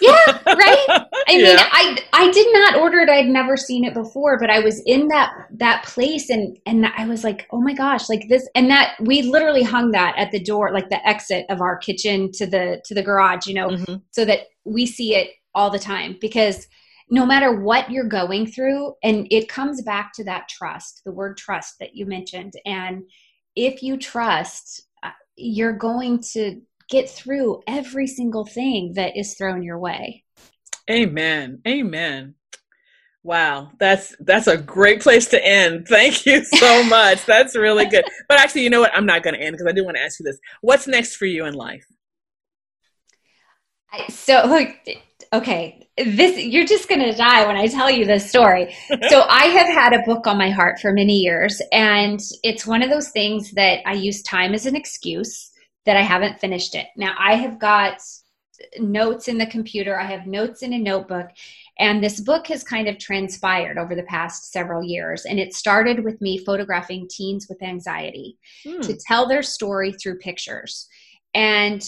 yeah, 0.00 0.16
right. 0.46 0.86
I 1.28 1.36
mean, 1.36 1.40
yeah. 1.40 1.68
I 1.72 1.98
I 2.12 2.30
did 2.30 2.52
not 2.52 2.76
order 2.76 2.98
it. 2.98 3.08
I'd 3.08 3.26
never 3.26 3.56
seen 3.56 3.84
it 3.84 3.94
before, 3.94 4.38
but 4.38 4.50
I 4.50 4.60
was 4.60 4.80
in 4.86 5.08
that 5.08 5.32
that 5.52 5.84
place 5.84 6.30
and 6.30 6.58
and 6.66 6.86
I 6.86 7.06
was 7.06 7.24
like, 7.24 7.46
oh 7.50 7.60
my 7.60 7.72
gosh, 7.74 8.08
like 8.08 8.28
this 8.28 8.48
and 8.54 8.70
that 8.70 8.94
we 9.00 9.22
literally 9.22 9.62
hung 9.62 9.90
that 9.92 10.14
at 10.16 10.30
the 10.30 10.40
door, 10.40 10.72
like 10.72 10.88
the 10.88 11.06
exit 11.06 11.46
of 11.48 11.60
our 11.60 11.76
kitchen 11.76 12.30
to 12.32 12.46
the 12.46 12.80
to 12.84 12.94
the 12.94 13.02
garage, 13.02 13.46
you 13.46 13.54
know, 13.54 13.68
mm-hmm. 13.68 13.96
so 14.10 14.24
that 14.24 14.40
we 14.64 14.86
see 14.86 15.14
it 15.14 15.30
all 15.54 15.70
the 15.70 15.78
time 15.78 16.16
because 16.20 16.66
no 17.08 17.24
matter 17.24 17.60
what 17.60 17.90
you're 17.90 18.04
going 18.04 18.46
through 18.46 18.92
and 19.02 19.26
it 19.30 19.48
comes 19.48 19.80
back 19.82 20.12
to 20.12 20.24
that 20.24 20.48
trust 20.48 21.02
the 21.04 21.12
word 21.12 21.36
trust 21.36 21.78
that 21.78 21.94
you 21.94 22.04
mentioned 22.04 22.52
and 22.66 23.04
if 23.54 23.82
you 23.82 23.96
trust 23.96 24.85
you're 25.36 25.72
going 25.72 26.20
to 26.32 26.60
get 26.88 27.08
through 27.08 27.62
every 27.66 28.06
single 28.06 28.44
thing 28.44 28.92
that 28.94 29.16
is 29.16 29.34
thrown 29.34 29.62
your 29.62 29.78
way. 29.78 30.24
Amen. 30.90 31.60
Amen. 31.66 32.34
Wow, 33.22 33.72
that's 33.80 34.14
that's 34.20 34.46
a 34.46 34.56
great 34.56 35.00
place 35.00 35.26
to 35.30 35.44
end. 35.44 35.88
Thank 35.88 36.26
you 36.26 36.44
so 36.44 36.84
much. 36.88 37.26
that's 37.26 37.56
really 37.56 37.86
good. 37.86 38.04
But 38.28 38.38
actually, 38.38 38.62
you 38.62 38.70
know 38.70 38.80
what? 38.80 38.94
I'm 38.94 39.04
not 39.04 39.24
going 39.24 39.34
to 39.34 39.40
end 39.40 39.54
because 39.54 39.66
I 39.66 39.72
do 39.72 39.84
want 39.84 39.96
to 39.96 40.02
ask 40.02 40.20
you 40.20 40.24
this. 40.24 40.38
What's 40.60 40.86
next 40.86 41.16
for 41.16 41.26
you 41.26 41.44
in 41.44 41.54
life? 41.54 41.84
So, 44.10 44.46
okay, 45.32 45.88
this 45.96 46.38
you're 46.38 46.66
just 46.66 46.88
going 46.88 47.00
to 47.00 47.12
die 47.12 47.46
when 47.46 47.56
I 47.56 47.66
tell 47.66 47.90
you 47.90 48.04
this 48.04 48.28
story. 48.28 48.74
so, 49.08 49.22
I 49.28 49.46
have 49.46 49.68
had 49.68 49.92
a 49.92 50.02
book 50.04 50.26
on 50.26 50.38
my 50.38 50.50
heart 50.50 50.78
for 50.80 50.92
many 50.92 51.18
years, 51.18 51.60
and 51.72 52.20
it's 52.42 52.66
one 52.66 52.82
of 52.82 52.90
those 52.90 53.10
things 53.10 53.52
that 53.52 53.80
I 53.86 53.94
use 53.94 54.22
time 54.22 54.54
as 54.54 54.66
an 54.66 54.76
excuse 54.76 55.50
that 55.84 55.96
I 55.96 56.02
haven't 56.02 56.40
finished 56.40 56.74
it. 56.74 56.86
Now 56.96 57.14
I 57.18 57.36
have 57.36 57.58
got 57.58 58.00
notes 58.78 59.28
in 59.28 59.38
the 59.38 59.46
computer, 59.46 59.98
I 59.98 60.04
have 60.04 60.26
notes 60.26 60.62
in 60.62 60.72
a 60.72 60.78
notebook, 60.78 61.28
and 61.78 62.02
this 62.02 62.20
book 62.20 62.46
has 62.48 62.64
kind 62.64 62.88
of 62.88 62.98
transpired 62.98 63.78
over 63.78 63.94
the 63.94 64.02
past 64.04 64.50
several 64.52 64.82
years. 64.82 65.24
And 65.24 65.38
it 65.38 65.54
started 65.54 66.04
with 66.04 66.20
me 66.20 66.38
photographing 66.38 67.06
teens 67.10 67.46
with 67.48 67.62
anxiety 67.62 68.38
hmm. 68.64 68.80
to 68.80 68.96
tell 68.96 69.28
their 69.28 69.42
story 69.42 69.92
through 69.92 70.18
pictures. 70.18 70.88
And 71.34 71.86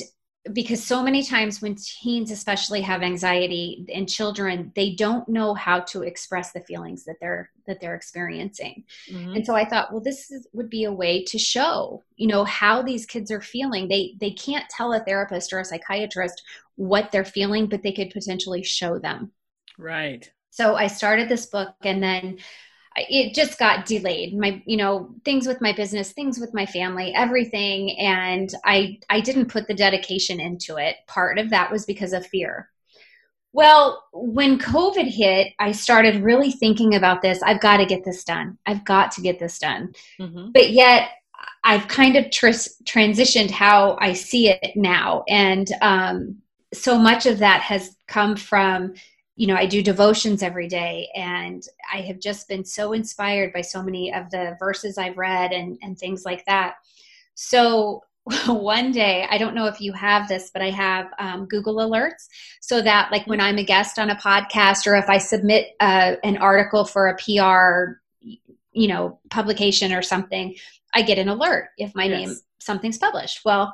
because 0.53 0.83
so 0.83 1.03
many 1.03 1.23
times 1.23 1.61
when 1.61 1.75
teens 1.75 2.31
especially 2.31 2.81
have 2.81 3.03
anxiety 3.03 3.85
and 3.93 4.09
children 4.09 4.73
they 4.75 4.95
don't 4.95 5.29
know 5.29 5.53
how 5.55 5.81
to 5.81 6.03
express 6.03 6.53
the 6.53 6.61
feelings 6.61 7.05
that 7.05 7.17
they're 7.21 7.51
that 7.67 7.81
they're 7.81 7.95
experiencing. 7.95 8.85
Mm-hmm. 9.11 9.35
and 9.35 9.47
so 9.47 9.55
i 9.55 9.65
thought 9.65 9.93
well 9.93 10.03
this 10.03 10.31
is, 10.31 10.47
would 10.53 10.71
be 10.71 10.85
a 10.85 10.93
way 10.93 11.25
to 11.25 11.39
show 11.39 12.03
you 12.17 12.27
know 12.27 12.45
how 12.45 12.83
these 12.83 13.07
kids 13.07 13.31
are 13.31 13.41
feeling. 13.41 13.89
They 13.89 14.15
they 14.21 14.31
can't 14.31 14.69
tell 14.71 14.93
a 14.93 15.01
therapist 15.01 15.53
or 15.53 15.61
a 15.61 15.65
psychiatrist 15.65 16.43
what 16.77 17.11
they're 17.11 17.25
feeling 17.25 17.67
but 17.67 17.83
they 17.83 17.93
could 17.93 18.11
potentially 18.11 18.63
show 18.63 18.99
them. 18.99 19.33
Right. 19.77 20.31
So 20.51 20.77
i 20.77 20.87
started 20.87 21.29
this 21.29 21.47
book 21.47 21.75
and 21.83 22.03
then 22.03 22.39
it 23.09 23.35
just 23.35 23.59
got 23.59 23.87
delayed. 23.87 24.37
My 24.37 24.63
you 24.67 24.77
know 24.77 25.15
things 25.25 25.47
with 25.47 25.61
my 25.61 25.73
business 25.73 26.13
things 26.13 26.39
with 26.39 26.55
my 26.55 26.67
family 26.67 27.13
everything. 27.15 27.99
And 27.99 28.53
i 28.65 28.99
i 29.11 29.21
didn't 29.21 29.47
put 29.51 29.67
the 29.67 29.75
dedication 29.75 30.41
into 30.41 30.77
it. 30.77 30.97
Part 31.07 31.39
of 31.39 31.51
that 31.51 31.71
was 31.71 31.85
because 31.85 32.13
of 32.13 32.27
fear. 32.27 32.71
Well 33.53 34.05
when 34.13 34.59
covid 34.59 35.09
hit 35.09 35.53
i 35.59 35.73
started 35.73 36.23
really 36.23 36.53
thinking 36.53 36.95
about 36.95 37.23
this. 37.23 37.43
I've 37.43 37.61
got 37.61 37.79
to 37.79 37.87
get 37.87 38.05
this 38.05 38.25
done. 38.25 38.59
I've 38.67 38.85
got 38.85 39.11
to 39.13 39.21
get 39.21 39.39
this 39.39 39.59
done. 39.59 39.93
Mm-hmm. 40.21 40.53
but 40.53 40.71
yet 40.71 41.11
i've 41.65 41.87
kind 41.89 42.17
of 42.17 42.31
tr- 42.31 42.49
transitioned 42.85 43.51
how 43.51 43.97
i 44.01 44.13
see 44.13 44.49
it 44.49 44.73
now. 44.77 45.25
And 45.29 45.69
um, 45.83 46.39
so 46.73 46.99
much 46.99 47.27
of 47.27 47.39
that 47.39 47.63
has 47.63 47.97
come 48.07 48.37
from 48.37 48.95
you 49.39 49.47
know, 49.47 49.55
I 49.55 49.67
do 49.67 49.85
devotions 49.85 50.43
every 50.43 50.67
day, 50.67 51.09
and 51.15 51.63
I 51.95 52.01
have 52.01 52.19
just 52.19 52.49
been 52.49 52.65
so 52.65 52.93
inspired 52.93 53.53
by 53.53 53.61
so 53.61 53.81
many 53.81 54.13
of 54.13 54.29
the 54.33 54.57
verses 54.59 54.99
I've 54.99 55.17
read 55.17 55.53
and, 55.53 55.79
and 55.81 55.97
things 55.97 56.25
like 56.25 56.45
that. 56.47 56.75
So 57.37 58.03
one 58.49 58.91
day, 58.91 59.29
I 59.31 59.39
don't 59.39 59.55
know 59.55 59.67
if 59.67 59.81
you 59.81 59.93
have 59.93 60.27
this, 60.27 60.51
but 60.53 60.61
I 60.61 60.71
have 60.71 61.07
um, 61.21 61.47
Google 61.47 61.77
Alerts 61.77 62.27
so 62.61 62.83
that, 62.83 63.13
like, 63.13 63.29
when 63.29 63.41
I'm 63.41 63.59
a 63.59 63.65
guest 63.65 64.01
on 64.01 64.11
a 64.11 64.17
podcast 64.17 64.89
or 64.89 64.97
if 64.97 65.09
I 65.09 65.19
submit 65.19 65.69
uh, 65.79 66.17
an 66.25 66.39
article 66.39 66.85
for 66.85 67.07
a 67.07 67.15
PR, 67.15 68.01
you 68.73 68.89
know, 68.89 69.21
publication 69.31 69.93
or 69.93 70.03
something, 70.03 70.57
I 70.95 71.03
get 71.03 71.19
an 71.19 71.29
alert 71.29 71.69
if 71.79 71.95
my 71.95 72.07
yes. 72.07 72.27
name 72.27 72.37
something's 72.59 72.99
published. 72.99 73.43
Well, 73.45 73.73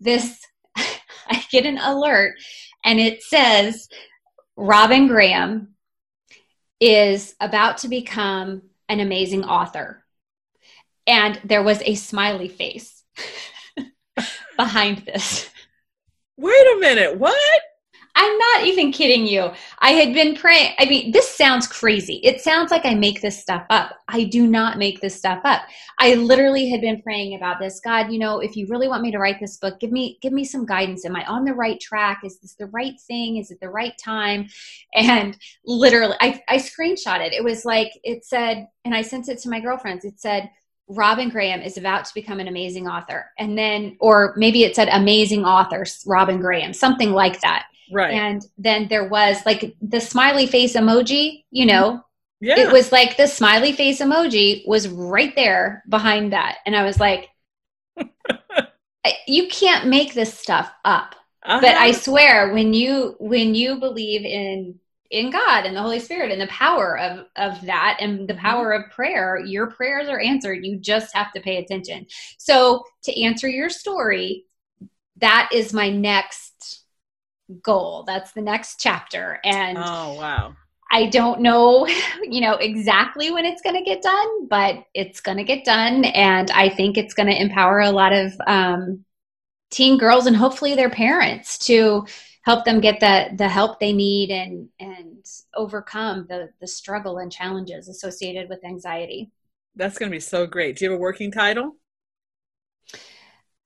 this 0.00 0.40
I 0.76 1.44
get 1.52 1.64
an 1.64 1.78
alert 1.78 2.34
and 2.84 2.98
it 2.98 3.22
says 3.22 3.88
Robyn 4.56 5.06
Graham 5.06 5.74
is 6.80 7.34
about 7.40 7.78
to 7.78 7.88
become 7.88 8.62
an 8.88 9.00
amazing 9.00 9.44
author. 9.44 10.02
and 11.06 11.40
there 11.44 11.62
was 11.62 11.80
a 11.82 11.94
smiley 11.94 12.48
face 12.48 13.04
behind 14.56 14.98
this. 15.06 15.48
Wait 16.36 16.76
a 16.76 16.80
minute, 16.80 17.16
what? 17.16 17.62
I'm 18.18 18.38
not 18.38 18.64
even 18.64 18.92
kidding 18.92 19.26
you. 19.26 19.50
I 19.80 19.90
had 19.90 20.14
been 20.14 20.34
praying. 20.34 20.74
I 20.78 20.86
mean, 20.86 21.12
this 21.12 21.28
sounds 21.28 21.66
crazy. 21.66 22.14
It 22.24 22.40
sounds 22.40 22.70
like 22.70 22.86
I 22.86 22.94
make 22.94 23.20
this 23.20 23.38
stuff 23.38 23.66
up. 23.68 23.98
I 24.08 24.24
do 24.24 24.46
not 24.46 24.78
make 24.78 25.02
this 25.02 25.14
stuff 25.14 25.40
up. 25.44 25.62
I 25.98 26.14
literally 26.14 26.70
had 26.70 26.80
been 26.80 27.02
praying 27.02 27.34
about 27.34 27.60
this. 27.60 27.78
God, 27.78 28.10
you 28.10 28.18
know, 28.18 28.40
if 28.40 28.56
you 28.56 28.66
really 28.68 28.88
want 28.88 29.02
me 29.02 29.10
to 29.12 29.18
write 29.18 29.38
this 29.38 29.58
book, 29.58 29.78
give 29.80 29.92
me 29.92 30.18
give 30.22 30.32
me 30.32 30.46
some 30.46 30.64
guidance. 30.64 31.04
Am 31.04 31.14
I 31.14 31.26
on 31.26 31.44
the 31.44 31.52
right 31.52 31.78
track? 31.78 32.20
Is 32.24 32.40
this 32.40 32.54
the 32.54 32.66
right 32.68 32.98
thing? 33.06 33.36
Is 33.36 33.50
it 33.50 33.60
the 33.60 33.68
right 33.68 33.96
time? 34.02 34.48
And 34.94 35.36
literally, 35.66 36.16
I, 36.22 36.42
I 36.48 36.56
screenshot 36.56 37.20
it. 37.20 37.34
It 37.34 37.44
was 37.44 37.66
like 37.66 37.92
it 38.02 38.24
said, 38.24 38.66
and 38.86 38.94
I 38.94 39.02
sent 39.02 39.28
it 39.28 39.38
to 39.40 39.50
my 39.50 39.60
girlfriends. 39.60 40.06
It 40.06 40.18
said, 40.18 40.50
Robyn 40.88 41.28
Graham 41.28 41.60
is 41.60 41.76
about 41.76 42.04
to 42.06 42.14
become 42.14 42.40
an 42.40 42.48
amazing 42.48 42.88
author. 42.88 43.30
And 43.38 43.58
then, 43.58 43.96
or 44.00 44.34
maybe 44.38 44.64
it 44.64 44.74
said 44.74 44.88
amazing 44.88 45.44
author, 45.44 45.84
Robyn 46.06 46.40
Graham, 46.40 46.72
something 46.72 47.12
like 47.12 47.40
that. 47.42 47.66
Right. 47.90 48.14
And 48.14 48.44
then 48.58 48.88
there 48.88 49.08
was 49.08 49.44
like 49.46 49.76
the 49.80 50.00
smiley 50.00 50.46
face 50.46 50.74
emoji, 50.74 51.44
you 51.50 51.66
know, 51.66 52.02
yeah. 52.40 52.58
it 52.58 52.72
was 52.72 52.92
like 52.92 53.16
the 53.16 53.26
smiley 53.26 53.72
face 53.72 54.00
emoji 54.00 54.66
was 54.66 54.88
right 54.88 55.34
there 55.36 55.82
behind 55.88 56.32
that. 56.32 56.58
And 56.66 56.74
I 56.76 56.84
was 56.84 56.98
like, 56.98 57.28
you 59.26 59.48
can't 59.48 59.86
make 59.86 60.14
this 60.14 60.36
stuff 60.36 60.70
up. 60.84 61.14
Uh-huh. 61.44 61.60
But 61.60 61.76
I 61.76 61.92
swear 61.92 62.52
when 62.52 62.74
you 62.74 63.14
when 63.20 63.54
you 63.54 63.78
believe 63.78 64.24
in 64.24 64.80
in 65.10 65.30
God 65.30 65.64
and 65.64 65.76
the 65.76 65.82
Holy 65.82 66.00
Spirit 66.00 66.32
and 66.32 66.40
the 66.40 66.48
power 66.48 66.98
of 66.98 67.26
of 67.36 67.64
that 67.66 67.98
and 68.00 68.28
the 68.28 68.34
mm-hmm. 68.34 68.44
power 68.44 68.72
of 68.72 68.90
prayer, 68.90 69.38
your 69.38 69.68
prayers 69.68 70.08
are 70.08 70.20
answered. 70.20 70.64
You 70.64 70.76
just 70.76 71.14
have 71.14 71.32
to 71.32 71.40
pay 71.40 71.58
attention. 71.58 72.06
So 72.38 72.84
to 73.04 73.22
answer 73.22 73.48
your 73.48 73.70
story, 73.70 74.44
that 75.18 75.50
is 75.52 75.72
my 75.72 75.88
next 75.88 76.82
goal. 77.62 78.04
That's 78.06 78.32
the 78.32 78.42
next 78.42 78.80
chapter. 78.80 79.38
And 79.44 79.78
oh 79.78 80.14
wow. 80.14 80.56
I 80.90 81.06
don't 81.06 81.40
know, 81.40 81.86
you 82.22 82.40
know, 82.40 82.54
exactly 82.54 83.30
when 83.30 83.44
it's 83.44 83.62
going 83.62 83.76
to 83.76 83.82
get 83.82 84.02
done, 84.02 84.48
but 84.48 84.84
it's 84.94 85.20
going 85.20 85.38
to 85.38 85.44
get 85.44 85.64
done. 85.64 86.04
And 86.04 86.50
I 86.50 86.68
think 86.68 86.96
it's 86.96 87.14
going 87.14 87.28
to 87.28 87.40
empower 87.40 87.80
a 87.80 87.90
lot 87.90 88.12
of 88.12 88.32
um, 88.46 89.04
teen 89.70 89.98
girls 89.98 90.26
and 90.26 90.36
hopefully 90.36 90.74
their 90.74 90.90
parents 90.90 91.58
to 91.66 92.06
help 92.42 92.64
them 92.64 92.80
get 92.80 93.00
the, 93.00 93.30
the 93.36 93.48
help 93.48 93.80
they 93.80 93.92
need 93.92 94.30
and, 94.30 94.68
and 94.78 95.26
overcome 95.54 96.26
the, 96.28 96.48
the 96.60 96.66
struggle 96.66 97.18
and 97.18 97.32
challenges 97.32 97.88
associated 97.88 98.48
with 98.48 98.64
anxiety. 98.64 99.32
That's 99.74 99.98
going 99.98 100.10
to 100.10 100.16
be 100.16 100.20
so 100.20 100.46
great. 100.46 100.76
Do 100.76 100.84
you 100.84 100.90
have 100.92 100.98
a 100.98 101.02
working 101.02 101.32
title? 101.32 101.74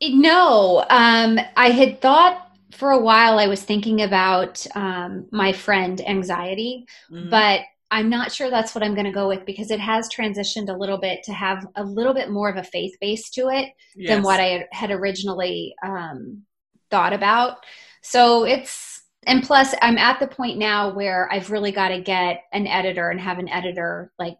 No, 0.03 0.85
um, 0.89 1.39
I 1.57 1.71
had 1.71 2.01
thought 2.01 2.50
for 2.73 2.91
a 2.91 3.01
while 3.01 3.39
I 3.39 3.47
was 3.47 3.63
thinking 3.63 4.03
about 4.03 4.67
um, 4.75 5.27
my 5.31 5.53
friend 5.53 6.01
anxiety, 6.07 6.87
mm-hmm. 7.11 7.31
but 7.31 7.61
I'm 7.91 8.09
not 8.09 8.33
sure 8.33 8.51
that's 8.51 8.75
what 8.75 8.85
I'm 8.85 8.95
going 8.95 9.07
to 9.07 9.13
go 9.13 9.27
with 9.27 9.45
because 9.45 9.71
it 9.71 9.81
has 9.81 10.09
transitioned 10.09 10.69
a 10.69 10.77
little 10.77 10.99
bit 10.99 11.25
to 11.25 11.33
have 11.33 11.67
a 11.75 11.83
little 11.83 12.15
bit 12.15 12.31
more 12.31 12.49
of 12.49 12.57
a 12.57 12.63
faith 12.63 12.97
base 13.01 13.31
to 13.31 13.49
it 13.49 13.71
yes. 13.97 14.09
than 14.09 14.23
what 14.23 14.39
I 14.39 14.67
had 14.71 14.91
originally 14.91 15.75
um, 15.85 16.43
thought 16.91 17.13
about. 17.13 17.65
So 18.03 18.45
it's, 18.45 19.03
and 19.27 19.43
plus, 19.43 19.75
I'm 19.83 19.99
at 19.99 20.21
the 20.21 20.29
point 20.29 20.57
now 20.57 20.95
where 20.95 21.31
I've 21.33 21.51
really 21.51 21.73
got 21.73 21.89
to 21.89 22.01
get 22.01 22.45
an 22.53 22.67
editor 22.67 23.11
and 23.11 23.21
have 23.21 23.39
an 23.39 23.49
editor 23.49 24.13
like 24.19 24.37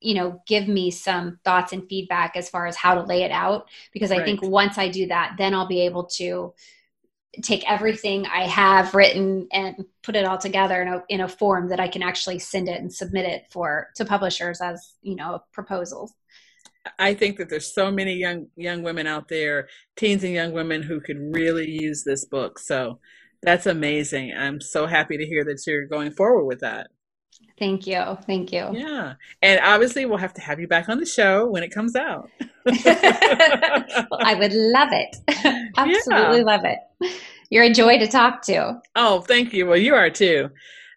you 0.00 0.14
know 0.14 0.42
give 0.46 0.68
me 0.68 0.90
some 0.90 1.38
thoughts 1.44 1.72
and 1.72 1.88
feedback 1.88 2.36
as 2.36 2.50
far 2.50 2.66
as 2.66 2.76
how 2.76 2.94
to 2.94 3.02
lay 3.02 3.22
it 3.22 3.30
out 3.30 3.66
because 3.94 4.12
i 4.12 4.18
right. 4.18 4.26
think 4.26 4.42
once 4.42 4.76
i 4.76 4.88
do 4.88 5.06
that 5.06 5.34
then 5.38 5.54
i'll 5.54 5.66
be 5.66 5.80
able 5.80 6.04
to 6.04 6.52
take 7.42 7.68
everything 7.70 8.26
I 8.26 8.42
have 8.46 8.94
written 8.94 9.46
and 9.52 9.84
put 10.02 10.16
it 10.16 10.24
all 10.24 10.38
together 10.38 10.82
in 10.82 10.88
a, 10.88 11.02
in 11.08 11.20
a 11.20 11.28
form 11.28 11.68
that 11.68 11.80
I 11.80 11.88
can 11.88 12.02
actually 12.02 12.38
send 12.38 12.68
it 12.68 12.80
and 12.80 12.92
submit 12.92 13.24
it 13.24 13.44
for 13.50 13.88
to 13.96 14.04
publishers 14.04 14.60
as 14.60 14.94
you 15.02 15.16
know 15.16 15.42
proposals. 15.52 16.12
I 16.98 17.14
think 17.14 17.36
that 17.36 17.50
there's 17.50 17.72
so 17.72 17.90
many 17.90 18.14
young 18.14 18.46
young 18.56 18.82
women 18.82 19.06
out 19.06 19.28
there, 19.28 19.68
teens 19.96 20.24
and 20.24 20.32
young 20.32 20.52
women 20.52 20.82
who 20.82 21.00
could 21.00 21.18
really 21.18 21.68
use 21.68 22.02
this 22.04 22.24
book. 22.24 22.58
So 22.58 22.98
that's 23.42 23.66
amazing. 23.66 24.32
I'm 24.36 24.60
so 24.60 24.86
happy 24.86 25.16
to 25.16 25.26
hear 25.26 25.44
that 25.44 25.62
you're 25.66 25.86
going 25.86 26.12
forward 26.12 26.46
with 26.46 26.60
that. 26.60 26.88
Thank 27.60 27.86
you. 27.86 28.02
Thank 28.26 28.52
you. 28.52 28.70
Yeah. 28.72 29.14
And 29.42 29.60
obviously, 29.62 30.06
we'll 30.06 30.16
have 30.16 30.32
to 30.34 30.40
have 30.40 30.58
you 30.58 30.66
back 30.66 30.88
on 30.88 30.98
the 30.98 31.04
show 31.04 31.46
when 31.46 31.62
it 31.62 31.70
comes 31.70 31.94
out. 31.94 32.30
well, 32.64 32.74
I 34.18 34.34
would 34.34 34.54
love 34.54 34.88
it. 34.92 35.16
Absolutely 35.76 36.38
yeah. 36.38 36.44
love 36.44 36.62
it. 36.64 36.78
You're 37.50 37.64
a 37.64 37.72
joy 37.72 37.98
to 37.98 38.06
talk 38.06 38.40
to. 38.46 38.80
Oh, 38.96 39.20
thank 39.20 39.52
you. 39.52 39.66
Well, 39.66 39.76
you 39.76 39.94
are 39.94 40.08
too. 40.08 40.48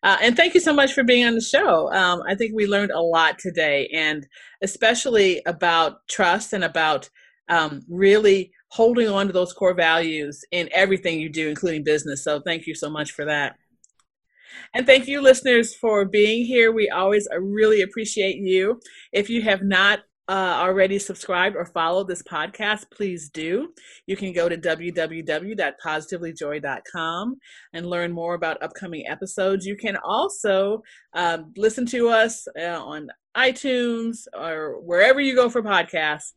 Uh, 0.04 0.18
and 0.22 0.38
thank 0.38 0.54
you 0.54 0.62
so 0.62 0.74
much 0.74 0.94
for 0.94 1.04
being 1.04 1.26
on 1.26 1.36
the 1.36 1.42
show. 1.42 1.92
Um, 1.92 2.24
I 2.26 2.34
think 2.34 2.54
we 2.56 2.66
learned 2.66 2.92
a 2.92 3.02
lot 3.02 3.40
today, 3.40 3.90
and 3.94 4.26
especially 4.62 5.42
about 5.46 6.08
trust 6.10 6.54
and 6.54 6.64
about 6.64 7.10
um, 7.50 7.82
really 7.90 8.54
holding 8.70 9.10
on 9.10 9.28
to 9.28 9.34
those 9.34 9.52
core 9.52 9.74
values 9.74 10.46
in 10.52 10.70
everything 10.74 11.20
you 11.20 11.28
do, 11.28 11.50
including 11.50 11.84
business. 11.84 12.24
So, 12.24 12.40
thank 12.40 12.68
you 12.68 12.76
so 12.76 12.90
much 12.90 13.12
for 13.12 13.26
that. 13.26 13.58
And 14.74 14.86
thank 14.86 15.08
you, 15.08 15.22
listeners, 15.22 15.76
for 15.76 16.06
being 16.06 16.46
here. 16.46 16.72
We 16.72 16.90
always 16.90 17.28
uh, 17.32 17.40
really 17.40 17.82
appreciate 17.82 18.38
you. 18.38 18.80
If 19.12 19.30
you 19.30 19.42
have 19.44 19.64
not 19.64 20.00
uh, 20.30 20.56
already 20.60 21.00
subscribed 21.00 21.56
or 21.56 21.66
followed 21.66 22.08
this 22.08 22.22
podcast, 22.24 22.86
please 22.92 23.30
do. 23.30 23.74
You 24.08 24.16
can 24.16 24.32
go 24.32 24.48
to 24.48 24.56
www.positivelyjoy.com 24.58 27.36
and 27.74 27.90
learn 27.90 28.14
more 28.14 28.36
about 28.36 28.64
upcoming 28.64 29.06
episodes. 29.08 29.66
You 29.66 29.76
can 29.76 29.98
also 29.98 30.82
um, 31.14 31.52
listen 31.58 31.86
to 31.88 32.08
us 32.10 32.48
uh, 32.58 32.82
on 32.82 33.10
iTunes 33.36 34.28
or 34.34 34.80
wherever 34.82 35.20
you 35.20 35.36
go 35.36 35.50
for 35.50 35.62
podcasts. 35.62 36.32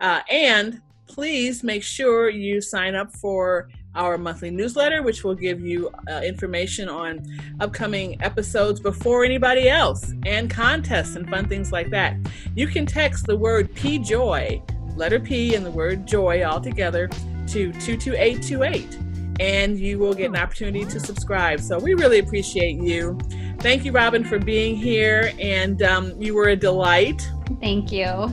Uh, 0.00 0.20
and 0.30 0.80
please 1.06 1.62
make 1.64 1.82
sure 1.82 2.28
you 2.28 2.60
sign 2.60 2.94
up 2.94 3.10
for 3.16 3.68
our 3.94 4.18
monthly 4.18 4.50
newsletter, 4.50 5.02
which 5.02 5.24
will 5.24 5.34
give 5.34 5.60
you 5.60 5.90
uh, 6.10 6.20
information 6.24 6.88
on 6.88 7.22
upcoming 7.60 8.20
episodes 8.22 8.80
before 8.80 9.24
anybody 9.24 9.68
else 9.68 10.12
and 10.26 10.50
contests 10.50 11.16
and 11.16 11.28
fun 11.28 11.48
things 11.48 11.72
like 11.72 11.90
that. 11.90 12.16
You 12.54 12.66
can 12.66 12.86
text 12.86 13.26
the 13.26 13.36
word 13.36 13.72
P 13.74 13.98
Joy, 13.98 14.62
letter 14.96 15.20
P 15.20 15.54
and 15.54 15.64
the 15.64 15.70
word 15.70 16.06
joy 16.06 16.44
all 16.44 16.60
together 16.60 17.08
to 17.48 17.72
22828 17.72 18.98
and 19.40 19.78
you 19.78 19.98
will 19.98 20.14
get 20.14 20.30
an 20.30 20.36
opportunity 20.36 20.84
to 20.84 21.00
subscribe. 21.00 21.60
So 21.60 21.78
we 21.78 21.94
really 21.94 22.20
appreciate 22.20 22.76
you. 22.76 23.18
Thank 23.58 23.84
you, 23.84 23.92
Robyn, 23.92 24.24
for 24.24 24.38
being 24.38 24.76
here, 24.76 25.32
and 25.40 25.82
um, 25.82 26.20
you 26.22 26.34
were 26.34 26.50
a 26.50 26.56
delight. 26.56 27.28
Thank 27.60 27.90
you. 27.90 28.32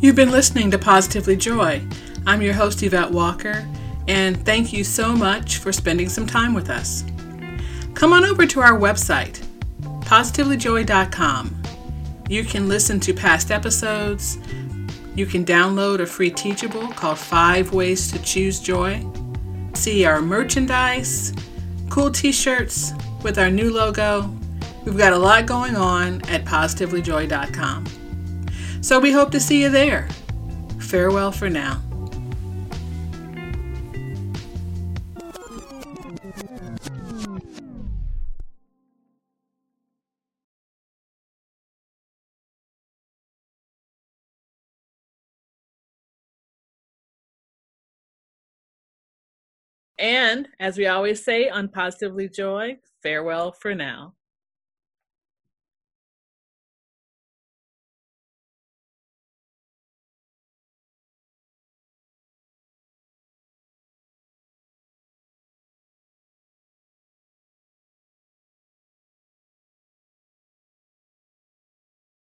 You've 0.00 0.16
been 0.16 0.32
listening 0.32 0.72
to 0.72 0.78
Positively 0.78 1.36
Joy. 1.36 1.82
I'm 2.26 2.42
your 2.42 2.54
host, 2.54 2.82
Yvette 2.82 3.12
Walker 3.12 3.64
and 4.08 4.44
thank 4.44 4.72
you 4.72 4.84
so 4.84 5.14
much 5.14 5.58
for 5.58 5.72
spending 5.72 6.08
some 6.08 6.26
time 6.26 6.54
with 6.54 6.70
us. 6.70 7.04
Come 7.94 8.12
on 8.12 8.24
over 8.24 8.46
to 8.46 8.60
our 8.60 8.78
website, 8.78 9.44
positivelyjoy.com. 9.80 11.62
You 12.28 12.44
can 12.44 12.68
listen 12.68 13.00
to 13.00 13.14
past 13.14 13.50
episodes. 13.50 14.38
You 15.14 15.26
can 15.26 15.44
download 15.44 16.00
a 16.00 16.06
free 16.06 16.30
teachable 16.30 16.88
called 16.88 17.18
Five 17.18 17.72
Ways 17.72 18.10
to 18.12 18.20
Choose 18.22 18.60
Joy. 18.60 19.06
See 19.74 20.04
our 20.04 20.20
merchandise, 20.20 21.32
cool 21.90 22.10
t 22.10 22.32
shirts 22.32 22.92
with 23.22 23.38
our 23.38 23.50
new 23.50 23.72
logo. 23.72 24.30
We've 24.84 24.98
got 24.98 25.12
a 25.12 25.18
lot 25.18 25.46
going 25.46 25.76
on 25.76 26.20
at 26.28 26.44
positivelyjoy.com. 26.44 27.86
So 28.80 28.98
we 28.98 29.12
hope 29.12 29.30
to 29.30 29.40
see 29.40 29.62
you 29.62 29.70
there. 29.70 30.08
Farewell 30.78 31.32
for 31.32 31.48
now. 31.48 31.80
And 50.04 50.48
as 50.60 50.76
we 50.76 50.86
always 50.86 51.24
say 51.24 51.48
on 51.48 51.70
Positively 51.70 52.28
Joy, 52.28 52.76
farewell 53.02 53.52
for 53.52 53.74
now. 53.74 54.12